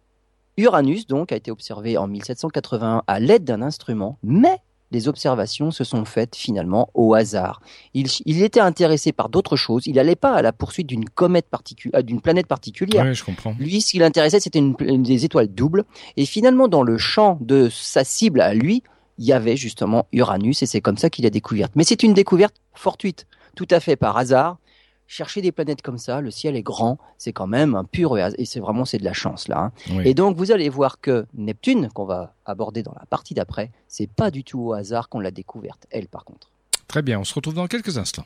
[0.57, 4.61] Uranus, donc, a été observé en 1781 à l'aide d'un instrument, mais
[4.95, 7.61] les observations se sont faites finalement au hasard.
[7.93, 9.87] Il, était intéressé par d'autres choses.
[9.87, 13.13] Il n'allait pas à la poursuite d'une comète particulière, euh, d'une planète particulière.
[13.13, 13.55] je comprends.
[13.59, 15.85] Lui, ce qui l'intéressait, c'était une, des étoiles doubles.
[16.17, 18.83] Et finalement, dans le champ de sa cible à lui,
[19.19, 21.69] il y avait justement Uranus, et c'est comme ça qu'il a découvert.
[21.75, 24.59] Mais c'est une découverte fortuite, tout à fait par hasard
[25.07, 28.45] chercher des planètes comme ça, le ciel est grand, c'est quand même un pur et
[28.45, 29.73] c'est vraiment c'est de la chance là.
[29.89, 30.01] Hein.
[30.05, 34.11] Et donc vous allez voir que Neptune, qu'on va aborder dans la partie d'après, c'est
[34.11, 36.51] pas du tout au hasard qu'on l'a découverte, elle par contre.
[36.89, 38.25] Très bien, on se retrouve dans quelques instants.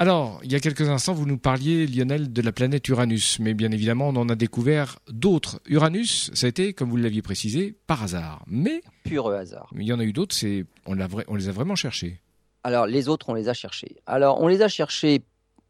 [0.00, 3.52] Alors, il y a quelques instants, vous nous parliez, Lionel, de la planète Uranus, mais
[3.52, 5.60] bien évidemment, on en a découvert d'autres.
[5.66, 8.44] Uranus, ça a été, comme vous l'aviez précisé, par hasard.
[8.46, 9.68] Mais pur hasard.
[9.76, 10.96] Il y en a eu d'autres, c'est on,
[11.26, 12.20] on les a vraiment cherchés.
[12.64, 13.96] Alors, les autres, on les a cherchés.
[14.06, 15.22] Alors, on les a cherchés.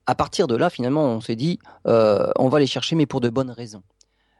[0.06, 3.20] À partir de là, finalement, on s'est dit, euh, on va les chercher, mais pour
[3.20, 3.82] de bonnes raisons.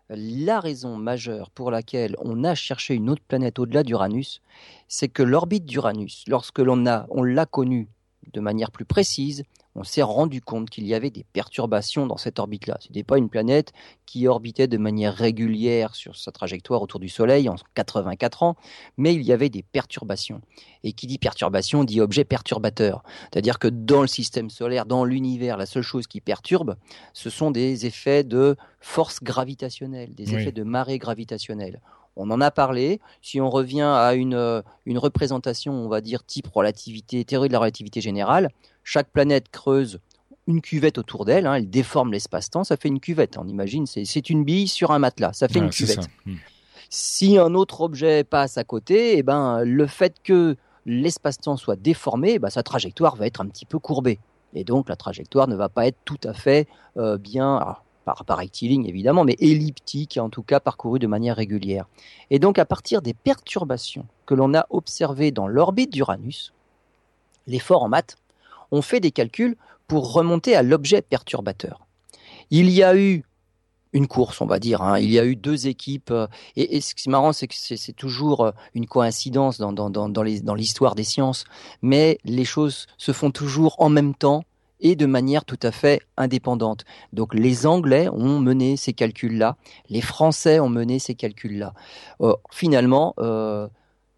[0.09, 4.41] La raison majeure pour laquelle on a cherché une autre planète au-delà d'Uranus,
[4.89, 7.89] c'est que l'orbite d'Uranus, lorsque l'on on l'a connue
[8.33, 9.43] de manière plus précise,
[9.79, 12.79] on s'est rendu compte qu'il y avait des perturbations dans cette orbite-là.
[12.81, 13.73] Ce n'était pas une planète
[14.07, 18.57] qui orbitait de manière régulière sur sa trajectoire autour du Soleil en 84 ans,
[18.97, 20.41] mais il y avait des perturbations.
[20.83, 23.05] Et qui dit perturbation dit objet perturbateur.
[23.31, 26.77] C'est-à-dire que dans le système solaire, dans l'univers, la seule chose qui perturbe,
[27.13, 31.81] ce sont des effets de force gravitationnelle, des effets de marée gravitationnelle.
[32.19, 33.01] On en a parlé.
[33.23, 37.53] Si on revient à une, euh, une représentation, on va dire type relativité, théorie de
[37.53, 38.51] la relativité générale,
[38.85, 40.01] chaque planète creuse
[40.49, 43.37] une cuvette autour d'elle, hein, elle déforme l'espace-temps, ça fait une cuvette.
[43.39, 46.09] On imagine, c'est une bille sur un matelas, ça fait une cuvette.
[46.25, 46.37] Hmm.
[46.89, 52.33] Si un autre objet passe à côté, eh ben, le fait que l'espace-temps soit déformé,
[52.35, 54.21] eh ben, sa trajectoire va être un petit peu courbée.
[54.55, 57.77] Et donc la trajectoire ne va pas être tout à fait euh, bien,
[58.09, 61.85] par, par rectiligne évidemment, mais elliptique, en tout cas parcourue de manière régulière.
[62.31, 66.55] Et donc à partir des perturbations que l'on a observées dans l'orbite d'Uranus,
[67.47, 68.17] l'effort en maths
[68.71, 69.57] on fait des calculs
[69.89, 71.87] pour remonter à l'objet perturbateur.
[72.51, 73.25] Il y a eu
[73.93, 74.81] une course, on va dire.
[74.81, 74.99] Hein.
[74.99, 76.11] Il y a eu deux équipes.
[76.11, 80.55] Euh, et, ce qui est marrant, c'est que c'est toujours euh, une coïncidence dans, dans
[80.55, 81.45] l'histoire des sciences.
[81.81, 84.45] Mais les choses se font toujours en même temps
[84.81, 86.85] et de manière tout à fait indépendante.
[87.13, 89.57] Donc les Anglais ont mené ces calculs-là,
[89.89, 91.75] les Français ont mené ces calculs-là.
[92.21, 93.15] Euh, finalement,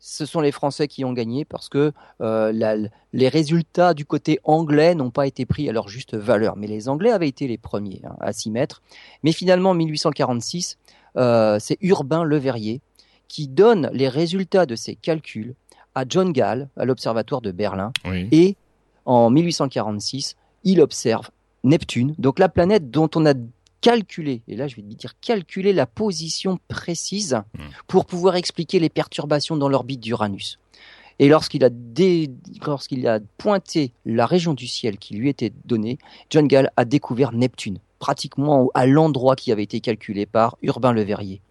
[0.01, 1.93] ce sont les Français qui ont gagné parce que
[2.23, 6.57] euh, les résultats du côté anglais n'ont pas été pris à leur juste valeur.
[6.57, 8.83] Mais les Anglais avaient été les premiers hein, à s'y mettre.
[9.23, 10.79] Mais finalement, en 1846,
[11.17, 12.81] euh, c'est Urbain Le Verrier
[13.29, 15.55] qui donne les résultats de ses calculs
[15.95, 17.93] à John Gall, à l'Observatoire de Berlin.
[18.33, 18.57] Et
[19.05, 21.31] en 1846, il observe
[21.65, 23.35] Neptune, donc la planète dont on a
[23.81, 27.63] calculer, et là je vais dire calculer la position précise hmm.
[27.87, 30.59] pour pouvoir expliquer les perturbations dans l'orbite d'Uranus.
[31.19, 31.71] Et lorsqu'il a,
[32.65, 35.99] lorsqu'il a pointé la région du ciel qui lui était donnée,
[36.31, 41.03] John Gall a découvert Neptune, pratiquement à l'endroit qui avait été calculé par Urbain Le
[41.03, 41.43] Verrier.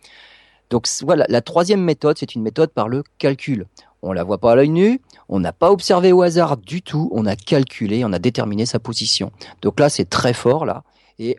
[0.71, 3.67] Donc voilà, la troisième méthode, c'est une méthode par le calcul.
[4.01, 7.09] On la voit pas à l'œil nu, on n'a pas observé au hasard du tout,
[7.11, 9.31] on a calculé, on a déterminé sa position.
[9.61, 10.83] Donc là, c'est très fort là.
[11.21, 11.37] Et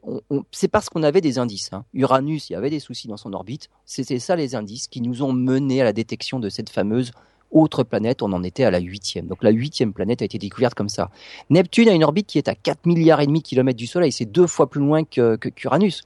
[0.52, 1.70] c'est parce qu'on avait des indices.
[1.72, 1.84] Hein.
[1.94, 3.70] Uranus, il y avait des soucis dans son orbite.
[3.86, 7.12] C'était ça les indices qui nous ont menés à la détection de cette fameuse
[7.50, 8.20] autre planète.
[8.22, 9.26] On en était à la huitième.
[9.26, 11.10] Donc la huitième planète a été découverte comme ça.
[11.48, 14.12] Neptune a une orbite qui est à 4 milliards et demi de kilomètres du Soleil.
[14.12, 16.02] C'est deux fois plus loin que, qu'Uranus.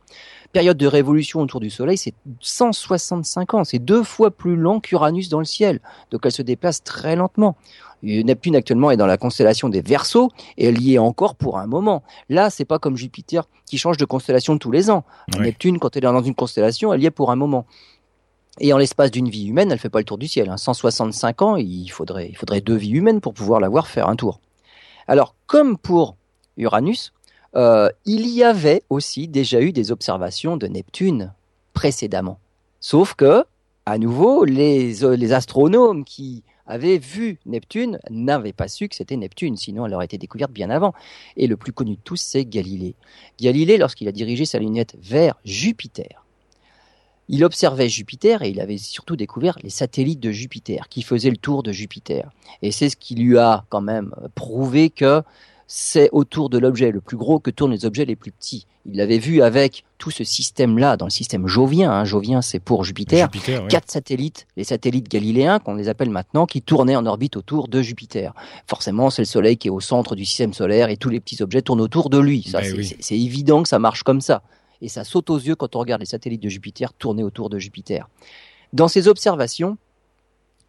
[0.55, 3.65] Période de révolution autour du Soleil, c'est 165 ans.
[3.65, 5.81] C'est deux fois plus lent qu'Uranus dans le ciel.
[6.13, 7.57] Donc elle se déplace très lentement.
[8.05, 11.67] Neptune actuellement est dans la constellation des Verseaux et elle y est encore pour un
[11.67, 12.05] moment.
[12.29, 15.03] Là, c'est pas comme Jupiter qui change de constellation tous les ans.
[15.41, 17.67] Neptune, quand elle est dans une constellation, elle y est pour un moment.
[18.61, 20.55] Et en l'espace d'une vie humaine, elle fait pas le tour du ciel.
[20.57, 21.45] 165 hein.
[21.45, 24.41] ans, il faudrait, il faudrait deux vies humaines pour pouvoir la voir faire un tour.
[25.09, 26.17] Alors, comme pour
[26.57, 27.13] Uranus,
[27.57, 31.33] euh, il y avait aussi déjà eu des observations de Neptune
[31.73, 32.39] précédemment.
[32.81, 33.45] Sauf que,
[33.87, 39.57] à nouveau, les, les astronomes qui avait vu Neptune n'avait pas su que c'était Neptune,
[39.57, 40.95] sinon elle aurait été découverte bien avant.
[41.37, 42.95] Et le plus connu de tous, c'est Galilée.
[43.39, 46.25] Galilée, lorsqu'il a dirigé sa lunette vers Jupiter,
[47.29, 51.37] il observait Jupiter et il avait surtout découvert les satellites de Jupiter qui faisaient le
[51.37, 52.31] tour de Jupiter.
[52.63, 55.23] Et c'est ce qui lui a quand même prouvé que
[55.77, 58.69] c'est autour de l'objet le plus gros que tournent les objets les plus petits.
[58.87, 61.91] Il l'avait vu avec tout ce système-là dans le système jovien.
[61.91, 62.05] Hein.
[62.05, 63.29] Jovien, c'est pour Jupiter.
[63.69, 67.83] Quatre satellites, les satellites galiléens qu'on les appelle maintenant, qui tournaient en orbite autour de
[67.83, 68.35] Jupiter.
[68.69, 71.43] Forcément, c'est le Soleil qui est au centre du système solaire et tous les petits
[71.43, 72.45] objets tournent autour de lui.
[72.45, 74.43] Ça, ben c'est évident que ça marche comme ça.
[74.81, 77.59] Et ça saute aux yeux quand on regarde les satellites de Jupiter tourner autour de
[77.59, 78.09] Jupiter.
[78.73, 79.77] Dans ces observations,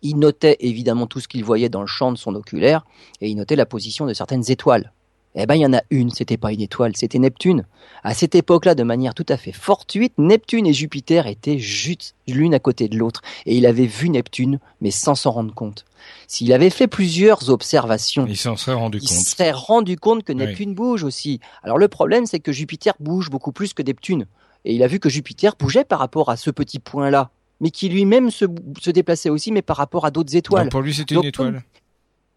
[0.01, 2.85] il notait évidemment tout ce qu'il voyait dans le champ de son oculaire
[3.21, 4.91] et il notait la position de certaines étoiles.
[5.37, 7.65] Eh ben, il y en a une, c'était pas une étoile, c'était Neptune.
[8.03, 12.53] À cette époque-là, de manière tout à fait fortuite, Neptune et Jupiter étaient juste l'une
[12.53, 13.21] à côté de l'autre.
[13.45, 15.83] Et il avait vu Neptune, mais sans s'en rendre compte.
[16.27, 19.11] S'il avait fait plusieurs observations, il s'en serait rendu compte.
[19.11, 21.41] Il serait rendu compte que Neptune bouge aussi.
[21.63, 24.27] Alors le problème, c'est que Jupiter bouge beaucoup plus que Neptune.
[24.63, 27.89] Et il a vu que Jupiter bougeait par rapport à ce petit point-là mais qui
[27.89, 28.45] lui-même se,
[28.79, 30.69] se, déplaçait aussi, mais par rapport à d'autres étoiles.
[30.69, 31.63] pour lui, c'était une étoile.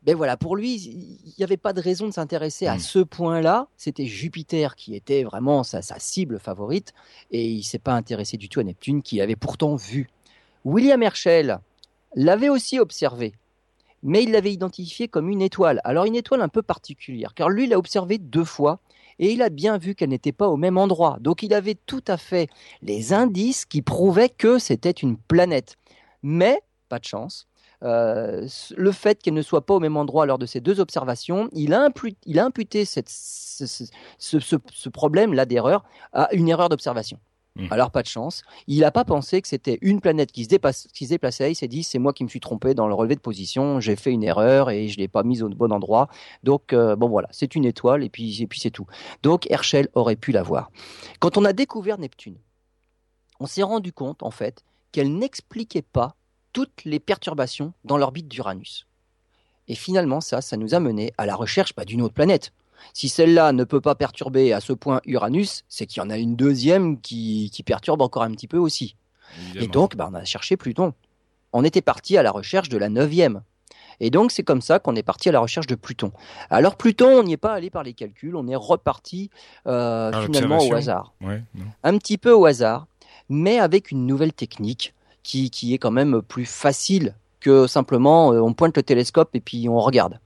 [0.03, 2.81] ben voilà, pour lui, il n'y avait pas de raison de s'intéresser à hmm.
[2.81, 3.69] ce point-là.
[3.77, 6.93] C'était Jupiter qui était vraiment sa, cible favorite,
[7.31, 10.09] et il s'est pas intéressé du tout à Neptune, qu'il avait pourtant vu.
[10.65, 11.59] William Herschel
[12.15, 13.35] l'avait aussi observé,
[14.03, 15.81] mais il l'avait identifié comme une étoile.
[15.85, 18.81] Alors une étoile un peu particulière, car lui l'a observé deux fois,
[19.19, 21.19] et il a bien vu qu'elle n'était pas au même endroit.
[21.21, 22.49] Donc il avait tout à fait
[22.83, 25.77] les indices qui prouvaient que c'était une planète.
[26.23, 27.49] Mais, pas de chance,
[27.85, 31.49] euh, le fait qu'elle ne soit pas au même endroit lors de ces deux observations,
[31.53, 34.57] il a, imputé, ce,
[34.89, 37.21] problème-là d'erreur à une erreur d'observation.
[37.59, 37.67] Mmh.
[37.71, 38.43] Alors pas de chance.
[38.69, 41.51] Il n'a pas pensé que c'était une planète qui se, déplaçait.
[41.51, 43.81] Il s'est dit c'est moi qui me suis trompé dans le relevé de position.
[43.81, 46.09] J'ai fait une erreur et je l'ai pas mise au bon endroit.
[46.45, 48.87] Donc euh, bon voilà, c'est une étoile et puis et puis c'est tout.
[49.23, 50.71] Donc Herschel aurait pu la voir.
[51.19, 52.37] Quand on a découvert Neptune,
[53.41, 56.15] on s'est rendu compte en fait qu'elle n'expliquait pas
[56.53, 58.87] toutes les perturbations dans l'orbite d'Uranus.
[59.69, 62.53] Et finalement, ça, ça nous a mené à la recherche pas d'une autre planète.
[62.93, 66.19] Si celle-là ne peut pas perturber à ce point Uranus, c'est qu'il y en a
[66.19, 68.97] une deuxième qui, perturbe encore un petit peu aussi.
[69.55, 70.95] Et donc, bah, on a cherché Pluton.
[71.53, 73.43] On était parti à la recherche de la neuvième.
[74.01, 76.13] Et donc, c'est comme ça qu'on est parti à la recherche de Pluton.
[76.51, 79.31] Alors, Pluton, on n'y est pas allé par les calculs, on est reparti
[79.67, 81.13] euh, finalement au hasard.
[81.83, 82.87] un petit peu au hasard,
[83.29, 88.41] mais avec une nouvelle technique qui, qui est quand même plus facile que simplement euh,
[88.41, 90.19] on pointe le télescope et puis on regarde.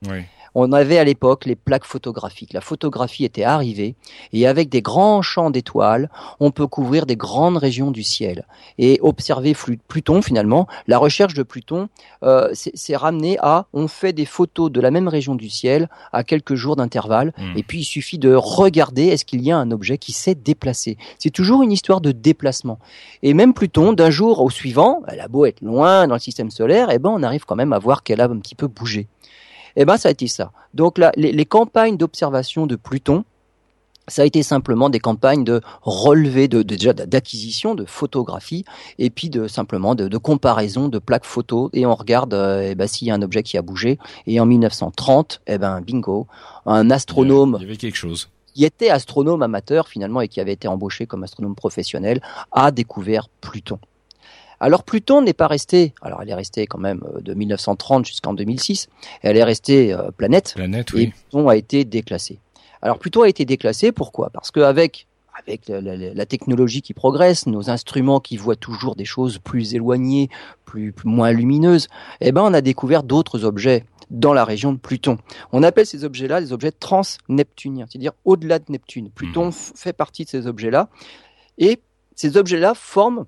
[0.54, 2.52] On avait à l'époque les plaques photographiques.
[2.52, 3.94] La photographie était arrivée
[4.32, 6.10] et avec des grands champs d'étoiles,
[6.40, 8.46] on peut couvrir des grandes régions du ciel
[8.78, 9.54] et observer
[9.88, 10.66] Pluton finalement.
[10.86, 11.88] La recherche de Pluton
[12.22, 16.24] euh, s'est ramenée à on fait des photos de la même région du ciel à
[16.24, 17.56] quelques jours d'intervalle hmm.
[17.56, 20.98] et puis il suffit de regarder est-ce qu'il y a un objet qui s'est déplacé?
[21.18, 22.78] C'est toujours une histoire de déplacement.
[23.22, 26.50] Et même Pluton, d'un jour au suivant, elle a beau être loin dans le système
[26.50, 29.08] solaire, eh ben on arrive quand même à voir qu'elle a un petit peu bougé.
[29.76, 30.52] Eh ben, ça a été ça.
[30.74, 33.24] Donc là, les, campagnes d'observation de Pluton,
[34.08, 38.64] ça a été simplement des campagnes de relevé, de, déjà d'acquisition, de photographie,
[38.98, 42.86] et puis de simplement de, comparaison de plaques photos, et on regarde euh, eh ben,
[42.86, 43.98] s'il y a un objet qui a bougé.
[44.26, 46.26] Et en 1930, eh ben bingo,
[46.66, 47.56] un astronome.
[47.60, 51.06] Il y avait quelque chose qui était astronome amateur finalement et qui avait été embauché
[51.06, 52.20] comme astronome professionnel,
[52.52, 53.78] a découvert Pluton.
[54.62, 58.32] Alors Pluton n'est pas resté, alors elle est restée quand même euh, de 1930 jusqu'en
[58.32, 58.88] 2006,
[59.22, 62.38] elle est restée euh, planète, planète et Pluton a été déclassé.
[62.80, 64.30] Alors Pluton a été déclassé, pourquoi?
[64.30, 69.74] Parce qu'avec avec la, technologie qui progresse, nos instruments qui voient toujours des choses plus
[69.74, 70.28] éloignées,
[70.64, 71.88] plus, moins lumineuses,
[72.20, 75.18] eh ben on a découvert d'autres objets dans la région de Pluton.
[75.50, 79.10] On appelle ces objets-là des objets transneptuniens, c'est-à-dire au-delà de Neptune.
[79.10, 79.52] Pluton mmh.
[79.74, 80.88] fait partie de ces objets-là
[81.58, 81.80] et
[82.14, 83.24] ces objets-là forment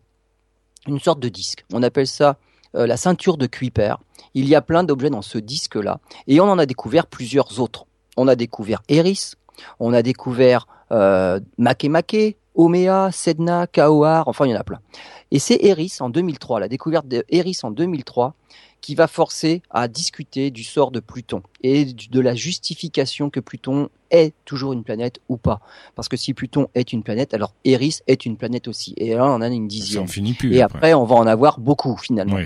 [0.87, 1.65] une sorte de disque.
[1.73, 2.37] On appelle ça
[2.75, 3.95] euh, la ceinture de Kuiper.
[4.35, 7.87] Il y a plein d'objets dans ce disque-là, et on en a découvert plusieurs autres.
[8.17, 9.35] On a découvert Eris,
[9.81, 14.81] on a découvert euh, Makemake, Omea, Sedna, Kaohar, enfin il y en a plein.
[15.31, 18.35] Et c'est Eris en 2003, la découverte d'Eris en 2003,
[18.85, 23.89] qui va forcer à discuter du sort de Pluton et de la justification que Pluton
[24.11, 25.61] est toujours une planète ou pas.
[25.95, 28.93] Parce que si Pluton est une planète, alors Eris est une planète aussi.
[28.99, 30.07] Et là, on en a une dixième.
[30.07, 30.93] plus, et après.
[30.93, 32.37] on va en avoir beaucoup finalement.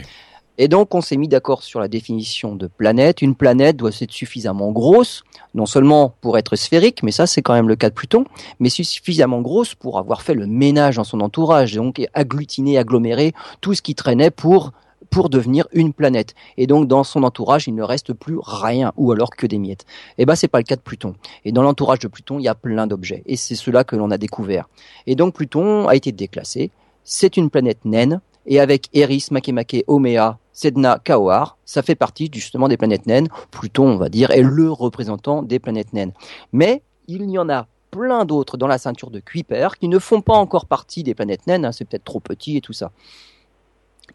[0.59, 3.21] Et donc, on s'est mis d'accord sur la définition de planète.
[3.21, 5.25] Une planète doit être suffisamment grosse,
[5.55, 8.25] non seulement pour être sphérique, mais ça, c'est quand même le cas de Pluton,
[8.61, 13.75] mais suffisamment grosse pour avoir fait le ménage dans son entourage, donc agglutiner, agglomérer tout
[13.75, 14.73] ce qui traînait pour
[15.11, 16.35] pour devenir une planète.
[16.57, 19.85] Et donc dans son entourage, il ne reste plus rien, ou alors que des miettes.
[20.17, 21.15] Et eh ben c'est pas le cas de Pluton.
[21.45, 23.23] Et dans l'entourage de Pluton, il y a plein d'objets.
[23.27, 24.69] Et c'est cela que l'on a découvert.
[25.07, 26.71] Et donc Pluton a été déclassé.
[27.05, 28.21] C'est une planète naine.
[28.47, 33.29] Et avec Eris, Makemake, Omea, Sedna, Kaohar, ça fait partie justement des planètes naines.
[33.51, 36.13] Pluton, on va dire, est le représentant des planètes naines.
[36.53, 40.21] Mais il y en a plein d'autres dans la ceinture de Kuiper qui ne font
[40.21, 42.91] pas encore partie des planètes naines, hein, c'est peut-être trop petit et tout ça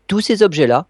[0.07, 0.87] tous ces objets-là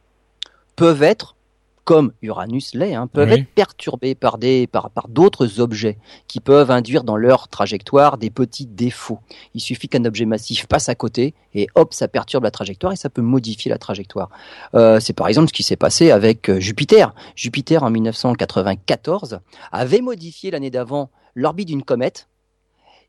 [0.75, 1.35] peuvent être,
[1.83, 6.71] comme Uranus l'est, hein, peuvent être perturbés par des par, par d'autres objets qui peuvent
[6.71, 9.19] induire dans leur trajectoire des petits défauts.
[9.53, 12.95] Il suffit qu'un objet massif passe à côté et hop, ça perturbe la trajectoire et
[12.95, 14.29] ça peut modifier la trajectoire.
[14.75, 17.13] Euh, c'est par exemple ce qui s'est passé avec euh, Jupiter.
[17.35, 19.39] Jupiter en 1994
[19.73, 22.27] avait modifié l'année d'avant l'orbite d'une comète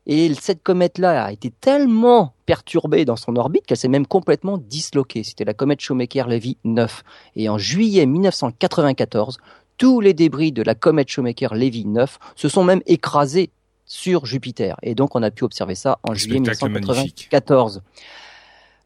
[0.07, 5.23] et cette comète-là a été tellement perturbée dans son orbite qu'elle s'est même complètement disloquée.
[5.23, 7.03] C'était la comète Shoemaker-Levy 9.
[7.35, 9.37] Et en juillet 1994,
[9.77, 13.49] tous les débris de la comète Shoemaker-Levy 9 se sont même écrasés
[13.85, 14.77] sur Jupiter.
[14.83, 17.81] Et donc on a pu observer ça en juillet 1994.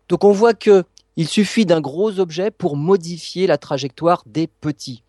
[0.08, 0.86] Donc on voit que
[1.18, 5.04] il suffit d'un gros objet pour modifier la trajectoire des petits.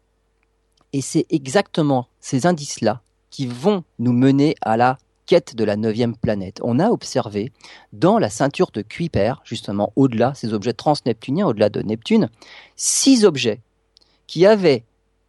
[0.92, 3.00] Et c'est exactement ces indices-là
[3.30, 4.98] qui vont nous mener à la
[5.30, 6.58] quête de la neuvième planète.
[6.64, 7.52] On a observé
[7.92, 12.28] dans la ceinture de Kuiper, justement au-delà, ces objets transneptuniens, au-delà de Neptune,
[12.74, 13.60] six objets
[14.26, 14.82] qui avaient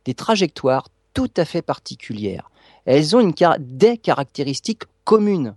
[0.05, 2.49] des trajectoires tout à fait particulières.
[2.85, 5.53] Elles ont une, des caractéristiques communes.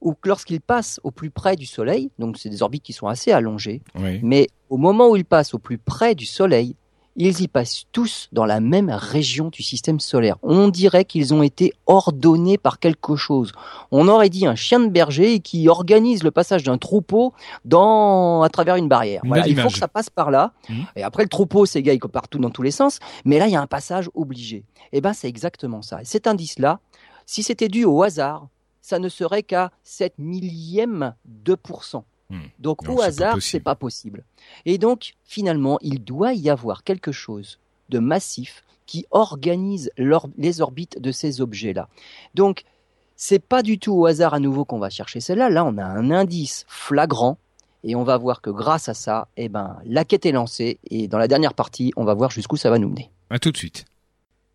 [0.00, 3.30] Ou lorsqu'ils passent au plus près du Soleil, donc c'est des orbites qui sont assez
[3.30, 3.80] allongées,
[4.24, 6.74] mais au moment où ils passent au plus près du Soleil,
[7.16, 10.36] ils y passent tous dans la même région du système solaire.
[10.42, 13.52] On dirait qu'ils ont été ordonnés par quelque chose.
[13.90, 17.32] On aurait dit un chien de berger qui organise le passage d'un troupeau
[17.64, 19.22] dans, à travers une barrière.
[19.46, 20.52] il faut que ça passe par là.
[20.68, 20.82] Mmh.
[20.96, 22.98] Et après, le troupeau s'égaille partout dans tous les sens.
[23.24, 24.64] Mais là, il y a un passage obligé.
[24.92, 26.00] Et eh ben, c'est exactement ça.
[26.04, 26.80] cet indice-là,
[27.26, 28.48] si c'était dû au hasard,
[28.80, 32.04] ça ne serait qu'à 7 millième de pourcent.
[32.30, 32.46] Hmm.
[32.58, 34.24] Donc au hasard, c'est pas possible.
[34.64, 37.58] Et donc finalement, il doit y avoir quelque chose
[37.88, 39.90] de massif qui organise
[40.38, 41.88] les orbites de ces objets-là.
[42.34, 42.64] Donc
[43.16, 45.50] c'est pas du tout au hasard à nouveau qu'on va chercher celle-là.
[45.50, 47.36] Là, on a un indice flagrant
[47.84, 51.08] et on va voir que grâce à ça, eh ben, la quête est lancée et
[51.08, 53.10] dans la dernière partie, on va voir jusqu'où ça va nous mener.
[53.28, 53.84] À tout de suite.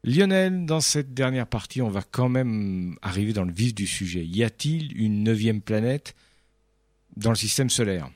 [0.03, 4.23] Lionel, dans cette dernière partie, on va quand même arriver dans le vif du sujet.
[4.23, 6.15] Y a-t-il une neuvième planète?
[7.17, 8.09] Dans le système solaire.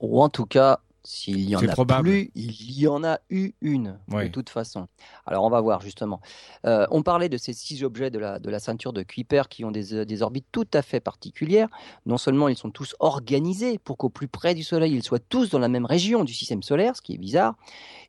[0.00, 3.98] Ou en tout cas, s'il y en a plus, il y en a eu une,
[4.08, 4.86] de toute façon.
[5.24, 6.20] Alors on va voir justement.
[6.66, 9.64] Euh, on parlait de ces six objets de la, de la ceinture de Kuiper qui
[9.64, 11.68] ont des, des, orbites tout à fait particulières.
[12.04, 15.48] Non seulement ils sont tous organisés pour qu'au plus près du Soleil, ils soient tous
[15.48, 17.54] dans la même région du système solaire, ce qui est bizarre,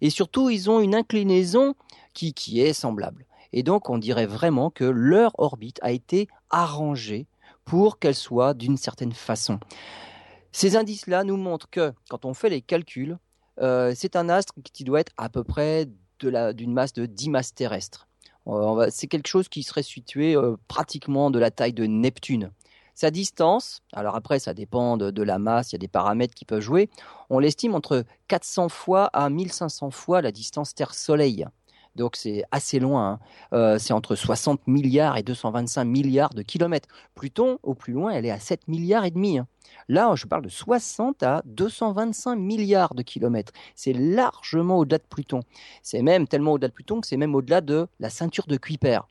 [0.02, 1.76] et surtout ils ont une inclinaison
[2.14, 3.26] qui, qui est semblable.
[3.54, 7.28] Et donc on dirait vraiment que leur orbite a été arrangée
[7.66, 9.60] pour qu'elle soit d'une certaine façon.
[10.52, 13.18] Ces indices-là nous montrent que quand on fait les calculs,
[13.62, 15.88] euh, c'est un astre qui doit être à peu près
[16.20, 18.08] d'une masse de 10 masses terrestres.
[18.48, 22.52] Euh, c'est quelque chose qui serait situé euh, pratiquement de la taille de Neptune.
[22.96, 26.34] Sa distance, alors après ça dépend de, de la masse, il y a des paramètres
[26.34, 26.90] qui peuvent jouer,
[27.30, 31.46] on l'estime entre 400 fois à 1500 fois la distance Terre-Soleil
[31.96, 33.14] donc c'est assez loin.
[33.14, 33.20] Hein.
[33.54, 36.88] Euh, c'est entre 60 milliards et 225 milliards de kilomètres.
[37.16, 39.40] Pluton, au plus loin, elle est à 7 milliards et demi.
[39.40, 39.48] Hein.
[39.88, 43.52] Là, je parle de 60 à 225 milliards de kilomètres.
[43.76, 45.42] C'est largement au-delà de Pluton.
[45.82, 49.08] C'est même tellement au-delà de Pluton que c'est même au-delà de la ceinture de Kuiper.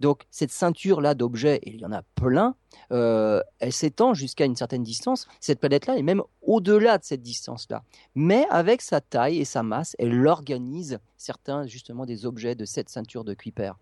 [0.00, 2.54] Donc cette ceinture-là d'objets, et il y en a plein,
[2.92, 5.26] euh, elle s'étend jusqu'à une certaine distance.
[5.40, 7.82] Cette planète-là est même au-delà de cette distance-là.
[8.14, 12.88] Mais avec sa taille et sa masse, elle organise certains justement des objets de cette
[12.88, 13.72] ceinture de Kuiper.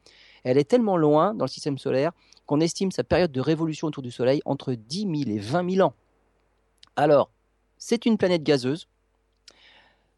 [0.44, 2.12] Elle est tellement loin dans le système solaire
[2.46, 5.86] qu'on estime sa période de révolution autour du Soleil entre 10 000 et 20 000
[5.86, 5.94] ans.
[6.96, 7.30] Alors,
[7.78, 8.86] c'est une planète gazeuse,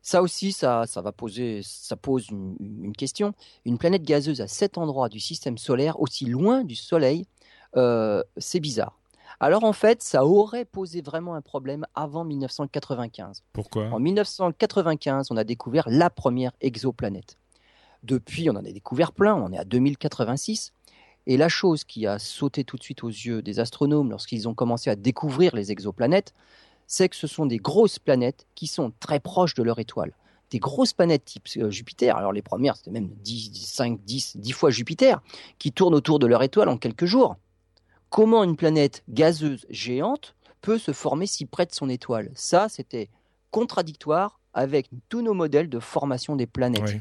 [0.06, 3.34] ça aussi, ça, va poser, ça pose une, question.
[3.64, 7.26] Une planète gazeuse à cet endroit du système solaire, aussi loin du Soleil,
[7.76, 8.96] euh, c'est bizarre.
[9.40, 13.42] Alors en fait, ça aurait posé vraiment un problème avant 1995.
[13.52, 13.88] Pourquoi?
[13.88, 17.36] En 1995, on a découvert la première exoplanète.
[18.04, 20.72] Depuis, on en a découvert plein, on est à 2086.
[21.26, 24.54] Et la chose qui a sauté tout de suite aux yeux des astronomes lorsqu'ils ont
[24.54, 26.32] commencé à découvrir les exoplanètes,
[26.86, 30.12] c'est que ce sont des grosses planètes qui sont très proches de leur étoile.
[30.50, 34.52] Des grosses planètes type euh, Jupiter, alors les premières c'était même 10, 5, 10, 10
[34.52, 35.20] fois Jupiter,
[35.58, 37.36] qui tournent autour de leur étoile en quelques jours.
[38.10, 42.30] Comment une planète gazeuse géante peut se former si près de son étoile?
[42.34, 43.08] Ça, c'était
[43.50, 46.96] contradictoire avec tous nos modèles de formation des planètes.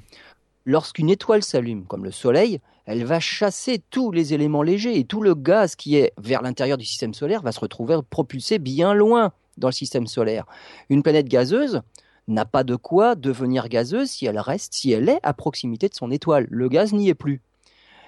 [0.66, 5.22] Lorsqu'une étoile s'allume, comme le Soleil, elle va chasser tous les éléments légers et tout
[5.22, 9.32] le gaz qui est vers l'intérieur du système solaire va se retrouver propulsé bien loin
[9.58, 10.46] dans le système solaire.
[10.90, 11.82] Une planète gazeuse
[12.28, 15.94] n'a pas de quoi devenir gazeuse si elle reste, si elle est à proximité de
[15.94, 16.48] son étoile.
[16.50, 17.42] Le gaz n'y est plus.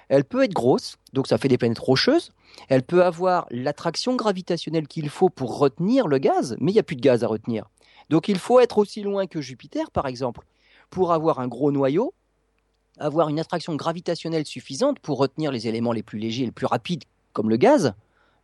[0.08, 2.32] Elle peut être grosse, donc ça fait des planètes rocheuses.
[2.68, 6.84] Elle peut avoir l'attraction gravitationnelle qu'il faut pour retenir le gaz, mais il n'y a
[6.84, 7.68] plus de gaz à retenir.
[8.08, 10.46] Donc il faut être aussi loin que Jupiter, par exemple,
[10.90, 12.14] pour avoir un gros noyau,
[12.98, 16.66] avoir une attraction gravitationnelle suffisante pour retenir les éléments les plus légers et les plus
[16.66, 17.92] rapides, comme le gaz,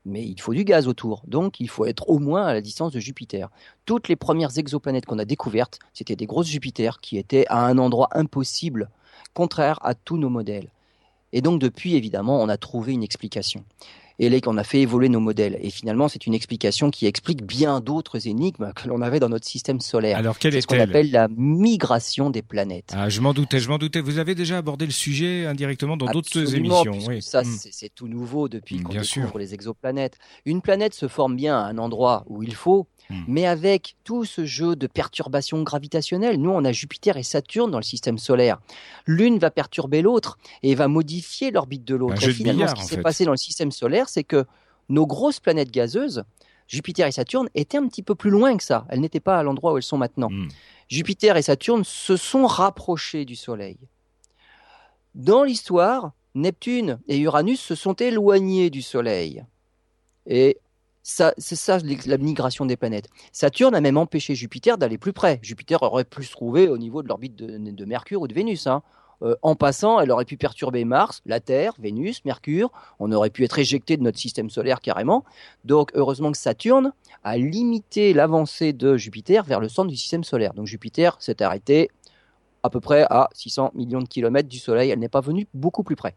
[0.04, 1.22] mais il faut du gaz autour.
[1.26, 3.48] Donc, il faut être au moins à la distance de Jupiter.
[3.86, 7.78] Toutes les premières exoplanètes qu'on a découvertes, c'était des grosses Jupiters qui étaient à un
[7.78, 8.90] endroit impossible,
[9.32, 10.68] contraire à tous nos modèles.
[11.32, 13.64] Et donc, depuis, évidemment, on a trouvé une explication.
[14.18, 15.58] Et qu'on a fait évoluer nos modèles.
[15.60, 19.46] Et finalement, c'est une explication qui explique bien d'autres énigmes que l'on avait dans notre
[19.46, 20.18] système solaire.
[20.18, 22.92] Alors, quelle est ce qu'on appelle la migration des planètes.
[22.94, 24.00] Ah, je m'en doutais, je m'en doutais.
[24.00, 26.98] Vous avez déjà abordé le sujet indirectement dans d'autres émissions.
[27.06, 27.22] Oui.
[27.22, 27.56] Ça, hmm.
[27.70, 30.18] c'est tout nouveau depuis qu'on découvre les exoplanètes.
[30.44, 33.22] Une planète se forme bien à un endroit où il faut, hmm.
[33.28, 36.40] mais avec tout ce jeu de perturbations gravitationnelles.
[36.40, 38.60] Nous, on a Jupiter et Saturne dans le système solaire.
[39.06, 42.22] L'une va perturber l'autre et va modifier l'orbite de l'autre.
[42.26, 44.44] Et finalement, ce qui s'est passé dans le système solaire, c'est que
[44.88, 46.24] nos grosses planètes gazeuses,
[46.66, 48.86] Jupiter et Saturne, étaient un petit peu plus loin que ça.
[48.88, 50.30] Elles n'étaient pas à l'endroit où elles sont maintenant.
[50.30, 50.48] Hmm.
[50.88, 53.78] Jupiter et Saturne se sont rapprochés du Soleil.
[55.14, 59.44] Dans l'histoire, Neptune et Uranus se sont éloignés du Soleil.
[60.26, 60.58] Et
[61.04, 63.10] c'est ça la migration des planètes.
[63.30, 65.38] Saturne a même empêché Jupiter d'aller plus près.
[65.42, 68.66] Jupiter aurait pu se trouver au niveau de l'orbite de, Mercure ou de Vénus.
[68.66, 68.82] Hein.
[69.22, 72.72] Euh, en passant, elle aurait pu perturber Mars, la Terre, Vénus, Mercure.
[73.00, 75.24] On aurait pu être éjecté de notre système solaire carrément.
[75.66, 80.54] Donc, heureusement que Saturne a limité l'avancée de Jupiter vers le centre du système solaire.
[80.54, 81.90] Donc, Jupiter s'est arrêté
[82.62, 84.88] à peu près à 600 millions de kilomètres du Soleil.
[84.88, 86.14] Elle n'est pas venue beaucoup plus près.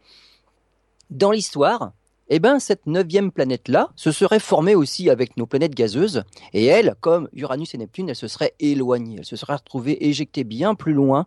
[1.10, 1.92] Dans l'histoire,
[2.30, 6.23] eh ben, cette neuvième planète-là se serait formée aussi avec nos planètes gazeuses,
[6.53, 10.43] et elle, comme Uranus et Neptune, elle se serait éloignée, elle se serait retrouvée éjectée
[10.43, 11.25] bien plus loin,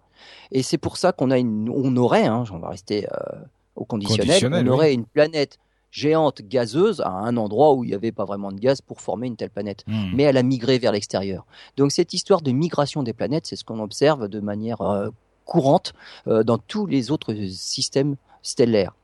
[0.53, 3.39] et c'est pour ça qu'on a une, on aurait, hein, on va rester euh,
[3.77, 5.59] au conditionnel, on aurait une planète
[5.91, 9.27] géante gazeuse à un endroit où il n'y avait pas vraiment de gaz pour former
[9.27, 9.85] une telle planète.
[9.87, 10.11] Hmm.
[10.15, 11.45] Mais elle a migré vers l'extérieur.
[11.77, 15.09] Donc cette histoire de migration des planètes, c'est ce qu'on observe de manière euh,
[15.45, 15.93] courante
[16.29, 18.95] euh, dans tous les autres systèmes stellaires.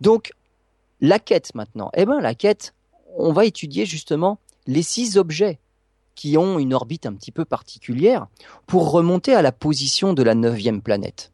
[0.00, 0.32] Donc
[1.00, 2.74] la quête maintenant, eh ben la quête,
[3.16, 5.58] on va étudier justement les six objets
[6.14, 8.26] qui ont une orbite un petit peu particulière
[8.66, 11.30] pour remonter à la position de la neuvième planète.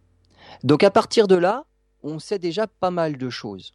[0.65, 1.65] Donc à partir de là,
[2.03, 3.73] on sait déjà pas mal de choses.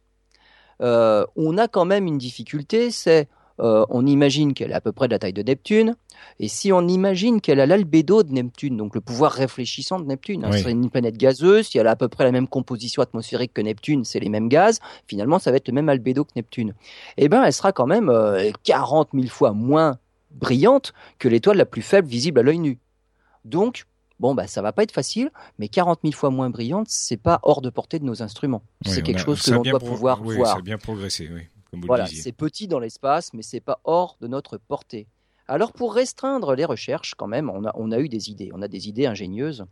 [0.80, 3.28] Euh, on a quand même une difficulté, c'est
[3.60, 5.96] euh, on imagine qu'elle est à peu près de la taille de Neptune,
[6.40, 10.44] et si on imagine qu'elle a l'albédo de Neptune, donc le pouvoir réfléchissant de Neptune,
[10.44, 13.52] hein, c'est une planète gazeuse, si elle a à peu près la même composition atmosphérique
[13.54, 16.74] que Neptune, c'est les mêmes gaz, finalement ça va être le même albédo que Neptune.
[17.16, 18.12] Eh bien elle sera quand même
[18.64, 19.98] 40 euh, 000 fois moins
[20.30, 22.78] brillante que l'étoile la plus faible visible à l'œil nu.
[23.44, 23.86] Donc,
[24.20, 27.40] bon, bah, ça va pas être facile, mais 40 000 fois moins brillante, c'est pas
[27.42, 28.62] hors de portée de nos instruments.
[28.84, 30.46] c'est quelque chose que l'on doit pouvoir voir.
[30.46, 31.42] Ça a bien progressé, oui
[31.72, 35.06] voilà, c'est petit dans l'espace, mais c'est pas hors de notre portée.
[35.46, 38.62] Alors pour restreindre les recherches, quand même, on a, on a eu des idées, on
[38.62, 39.64] a des idées ingénieuses.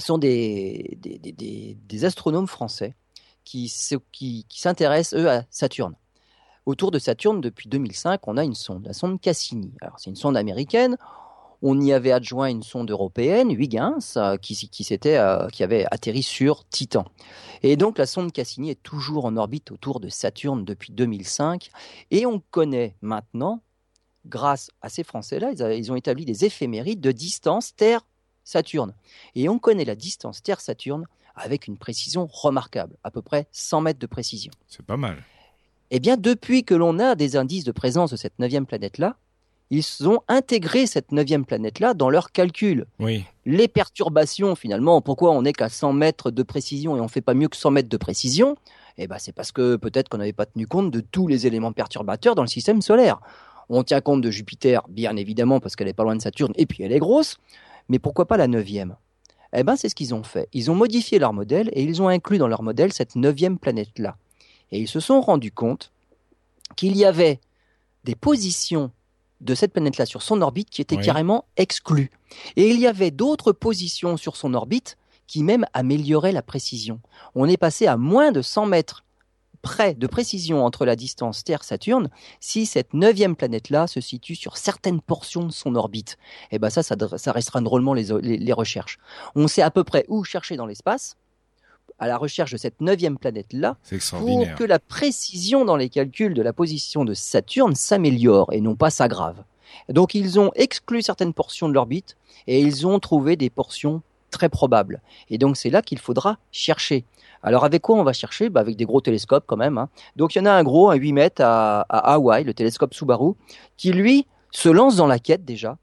[0.00, 2.96] Ce sont des, des, des, astronomes français
[3.44, 3.72] qui,
[4.10, 5.94] qui, qui s'intéressent, eux, à Saturne.
[6.66, 9.72] Autour de Saturne, depuis 2005, on a une sonde, la sonde Cassini.
[9.80, 10.96] Alors c'est une sonde américaine.
[11.66, 16.22] On y avait adjoint une sonde européenne, Huygens, euh, qui, qui, euh, qui avait atterri
[16.22, 17.06] sur Titan.
[17.62, 21.70] Et donc la sonde Cassini est toujours en orbite autour de Saturne depuis 2005.
[22.10, 23.62] Et on connaît maintenant,
[24.26, 28.94] grâce à ces Français-là, ils, ont établi des éphémérides de distance Terre-Saturne.
[29.34, 33.98] Et on connaît la distance Terre-Saturne avec une précision remarquable, à peu près 100 mètres
[33.98, 34.52] de précision.
[34.68, 35.24] C'est pas mal.
[35.90, 39.16] Eh bien, depuis que l'on a des indices de présence de cette neuvième planète-là,
[39.70, 42.86] ils ont intégré cette neuvième planète-là dans leurs calculs.
[42.98, 43.24] Oui.
[43.46, 47.34] Les perturbations, finalement, pourquoi on n'est qu'à 100 mètres de précision et on fait pas
[47.34, 48.56] mieux que 100 mètres de précision?
[48.98, 51.72] Eh ben, c'est parce que peut-être qu'on n'avait pas tenu compte de tous les éléments
[51.72, 53.20] perturbateurs dans le système solaire.
[53.68, 56.66] On tient compte de Jupiter, bien évidemment, parce qu'elle est pas loin de Saturne, et
[56.66, 57.38] puis elle est grosse,
[57.88, 58.96] mais pourquoi pas la neuvième?
[59.56, 60.48] Eh ben, c'est ce qu'ils ont fait.
[60.52, 64.16] Ils ont modifié leur modèle et ils ont inclus dans leur modèle cette neuvième planète-là.
[64.72, 65.92] Et ils se sont rendus compte
[66.76, 67.40] qu'il y avait
[68.02, 68.90] des positions
[69.40, 72.10] de cette planète-là sur son orbite qui était carrément exclue.
[72.56, 77.00] Et il y avait d'autres positions sur son orbite qui même amélioraient la précision.
[77.34, 79.04] On est passé à moins de 100 mètres
[79.62, 85.00] près de précision entre la distance Terre-Saturne si cette neuvième planète-là se situe sur certaines
[85.00, 86.18] portions de son orbite.
[86.50, 88.98] Et eh ben ça, ça, ça restera drôlement les, les recherches.
[89.34, 91.16] On sait à peu près où chercher dans l'espace,
[91.98, 93.76] à la recherche de cette neuvième planète-là
[94.18, 98.74] pour que la précision dans les calculs de la position de Saturne s'améliore et non
[98.74, 99.44] pas s'aggrave.
[99.88, 102.16] Donc ils ont exclu certaines portions de l'orbite
[102.46, 105.00] et ils ont trouvé des portions très probables.
[105.30, 107.04] Et donc c'est là qu'il faudra chercher.
[107.42, 108.48] Alors avec quoi on va chercher?
[108.48, 109.78] Bah Avec des gros télescopes quand même.
[109.78, 109.88] Hein.
[110.16, 112.94] Donc il y en a un gros, un 8 mètres à, à Hawaï, le télescope
[112.94, 113.34] Subaru,
[113.76, 115.76] qui lui se lance dans la quête déjà.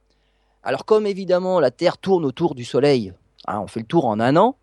[0.64, 3.14] Alors comme évidemment la Terre tourne autour du Soleil,
[3.48, 4.56] hein, on fait le tour en un an,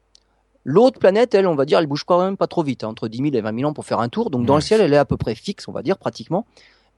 [0.70, 3.08] L'autre planète, elle, on va dire, elle bouge quand même pas trop vite, hein, entre
[3.08, 4.28] 10 000 et 20 000 ans pour faire un tour.
[4.28, 6.44] Donc dans le ciel, elle est à peu près fixe, on va dire, pratiquement.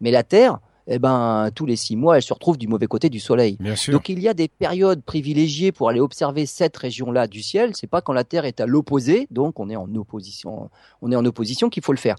[0.00, 0.58] Mais la Terre,
[0.88, 3.58] eh ben, tous les six mois, elle se retrouve du mauvais côté du Soleil.
[3.86, 7.76] Donc il y a des périodes privilégiées pour aller observer cette région-là du ciel.
[7.76, 10.68] C'est pas quand la Terre est à l'opposé, donc on est en opposition,
[11.00, 12.16] on est en opposition qu'il faut le faire.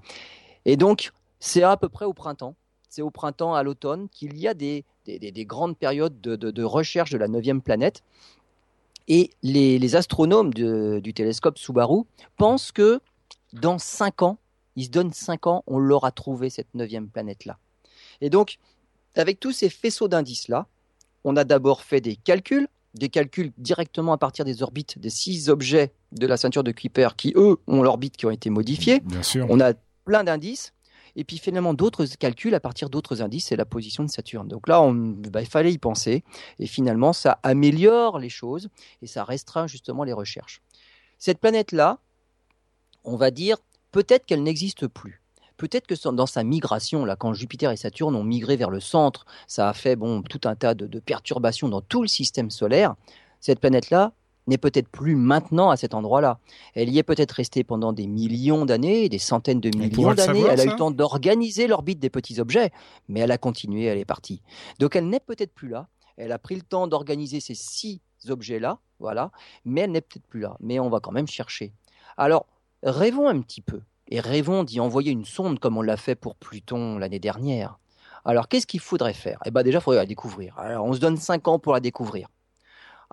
[0.64, 2.56] Et donc C'est à peu près au printemps.
[2.88, 7.12] C'est au printemps, à l'automne, qu'il y a des, des, grandes périodes de, de, recherche
[7.12, 8.04] de la neuvième planète.
[9.08, 12.04] Et les, astronomes du télescope Subaru
[12.38, 13.00] pensent que
[13.54, 14.38] dans cinq ans,
[14.76, 17.58] ils se donnent cinq ans, on l'aura trouvé, cette neuvième planète-là.
[18.22, 18.58] Et donc,
[19.16, 20.68] avec tous ces faisceaux d'indices-là,
[21.24, 25.50] on a d'abord fait des calculs, des calculs directement à partir des orbites des six
[25.50, 29.02] objets de la ceinture de Kuiper qui, eux, ont l'orbite qui ont été modifiés.
[29.02, 29.46] Bien sûr.
[29.50, 29.74] On a
[30.06, 30.74] plein d'indices.
[31.16, 34.48] Et puis finalement d'autres calculs à partir d'autres indices, c'est la position de Saturne.
[34.48, 36.24] Donc là, bah, il fallait y penser.
[36.60, 38.70] Et finalement, ça améliore les choses
[39.02, 40.62] et ça restreint justement les recherches.
[41.18, 42.00] Cette planète-là,
[43.04, 43.58] on va dire,
[43.92, 45.22] peut-être qu'elle n'existe plus
[45.62, 49.28] peut-être que dans sa migration, là, quand Jupiter et Saturne ont migré vers le centre,
[49.46, 52.96] ça a fait bon, tout un tas de, perturbations dans tout le système solaire.
[53.40, 54.14] Cette planète-là
[54.48, 56.40] n'est peut-être plus maintenant à cet endroit-là.
[56.74, 60.44] Elle y est peut-être restée pendant des millions d'années, des centaines de millions d'années.
[60.50, 62.72] Elle a eu le temps d'organiser l'orbite des petits objets,
[63.08, 64.42] mais elle a continué, elle est partie.
[64.80, 65.88] Donc elle n'est peut-être plus là.
[66.18, 69.32] Elle a pris le temps d'organiser ces six objets-là, voilà,
[69.66, 70.58] mais elle n'est peut-être plus là.
[70.60, 71.74] Mais on va quand même chercher.
[72.18, 72.46] Alors,
[72.84, 76.36] rêvons un petit peu et rêvons d'y envoyer une sonde comme on l'a fait pour
[76.36, 77.80] Pluton l'année dernière.
[78.24, 79.40] Alors qu'est-ce qu'il faudrait faire?
[79.46, 80.58] Eh bien déjà, il faudrait la découvrir.
[80.60, 82.28] Alors on se donne 5 ans pour la découvrir.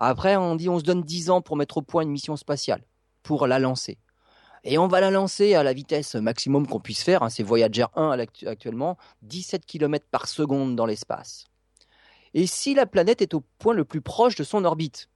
[0.01, 2.81] Après, on dit on se donne 10 ans pour mettre au point une mission spatiale,
[3.21, 3.97] pour la lancer.
[4.63, 7.85] Et on va la lancer à la vitesse maximum qu'on puisse faire, hein, c'est Voyager
[7.95, 11.45] 1 actuellement, 17 km par seconde dans l'espace.
[12.33, 15.09] Et si la planète est au point le plus proche de son orbite,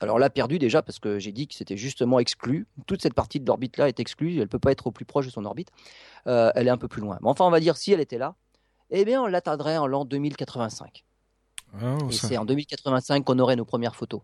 [0.00, 2.66] alors là, perdu déjà, parce que j'ai dit que c'était justement exclu.
[2.86, 4.34] Toute cette partie de l'orbite-là est exclue.
[4.34, 5.68] Elle ne peut pas être au plus proche de son orbite.
[6.26, 7.18] Euh, elle est un peu plus loin.
[7.20, 8.34] Mais enfin, on va dire si elle était là,
[8.90, 11.04] eh bien, on l'atteindrait en l'an 2085.
[11.80, 14.20] Et c'est en 2085 qu'on aurait nos premières photos.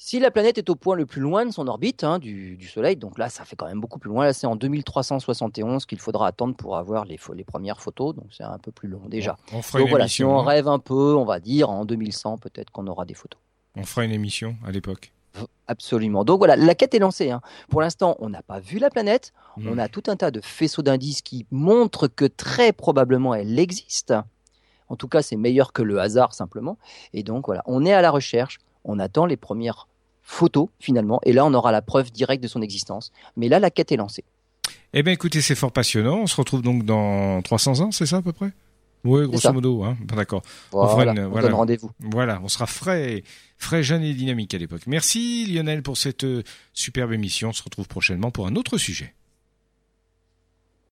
[0.00, 2.94] Si la planète est au point le plus loin de son orbite, hein, du, Soleil,
[2.94, 4.24] donc là, ça fait quand même beaucoup plus loin.
[4.24, 8.14] Là, c'est en 2371 qu'il faudra attendre pour avoir les, les premières photos.
[8.14, 9.36] Donc, c'est un peu plus long déjà.
[9.52, 10.44] On donc voilà, si on hein.
[10.44, 13.40] rêve un peu, on va dire en 2100, peut-être qu'on aura des photos.
[13.74, 15.12] On fera une émission à l'époque.
[15.66, 16.24] Absolument.
[16.24, 17.30] Donc voilà, la quête est lancée.
[17.30, 17.40] Hein.
[17.68, 19.32] Pour l'instant, on n'a pas vu la planète.
[19.56, 24.14] On a tout un tas de faisceaux d'indices qui montrent que très probablement elle existe.
[24.88, 26.78] En tout cas, c'est meilleur que le hasard simplement.
[27.12, 28.58] Et donc voilà, on est à la recherche.
[28.84, 29.88] On attend les premières
[30.22, 31.20] photos finalement.
[31.24, 33.12] Et là, on aura la preuve directe de son existence.
[33.36, 34.24] Mais là, la quête est lancée.
[34.92, 36.18] Eh bien, écoutez, c'est fort passionnant.
[36.18, 38.52] On se retrouve donc dans 300 ans, c'est ça à peu près?
[39.04, 39.96] Oui, grosso modo, hein.
[40.04, 40.42] D'accord.
[40.72, 41.50] Voilà, on, voilà.
[41.50, 41.90] rendez-vous.
[42.00, 43.22] Voilà, on sera frais,
[43.56, 44.82] frais, jeune et dynamique à l'époque.
[44.86, 47.50] Merci Lionel pour cette euh, superbe émission.
[47.50, 49.14] On se retrouve prochainement pour un autre sujet.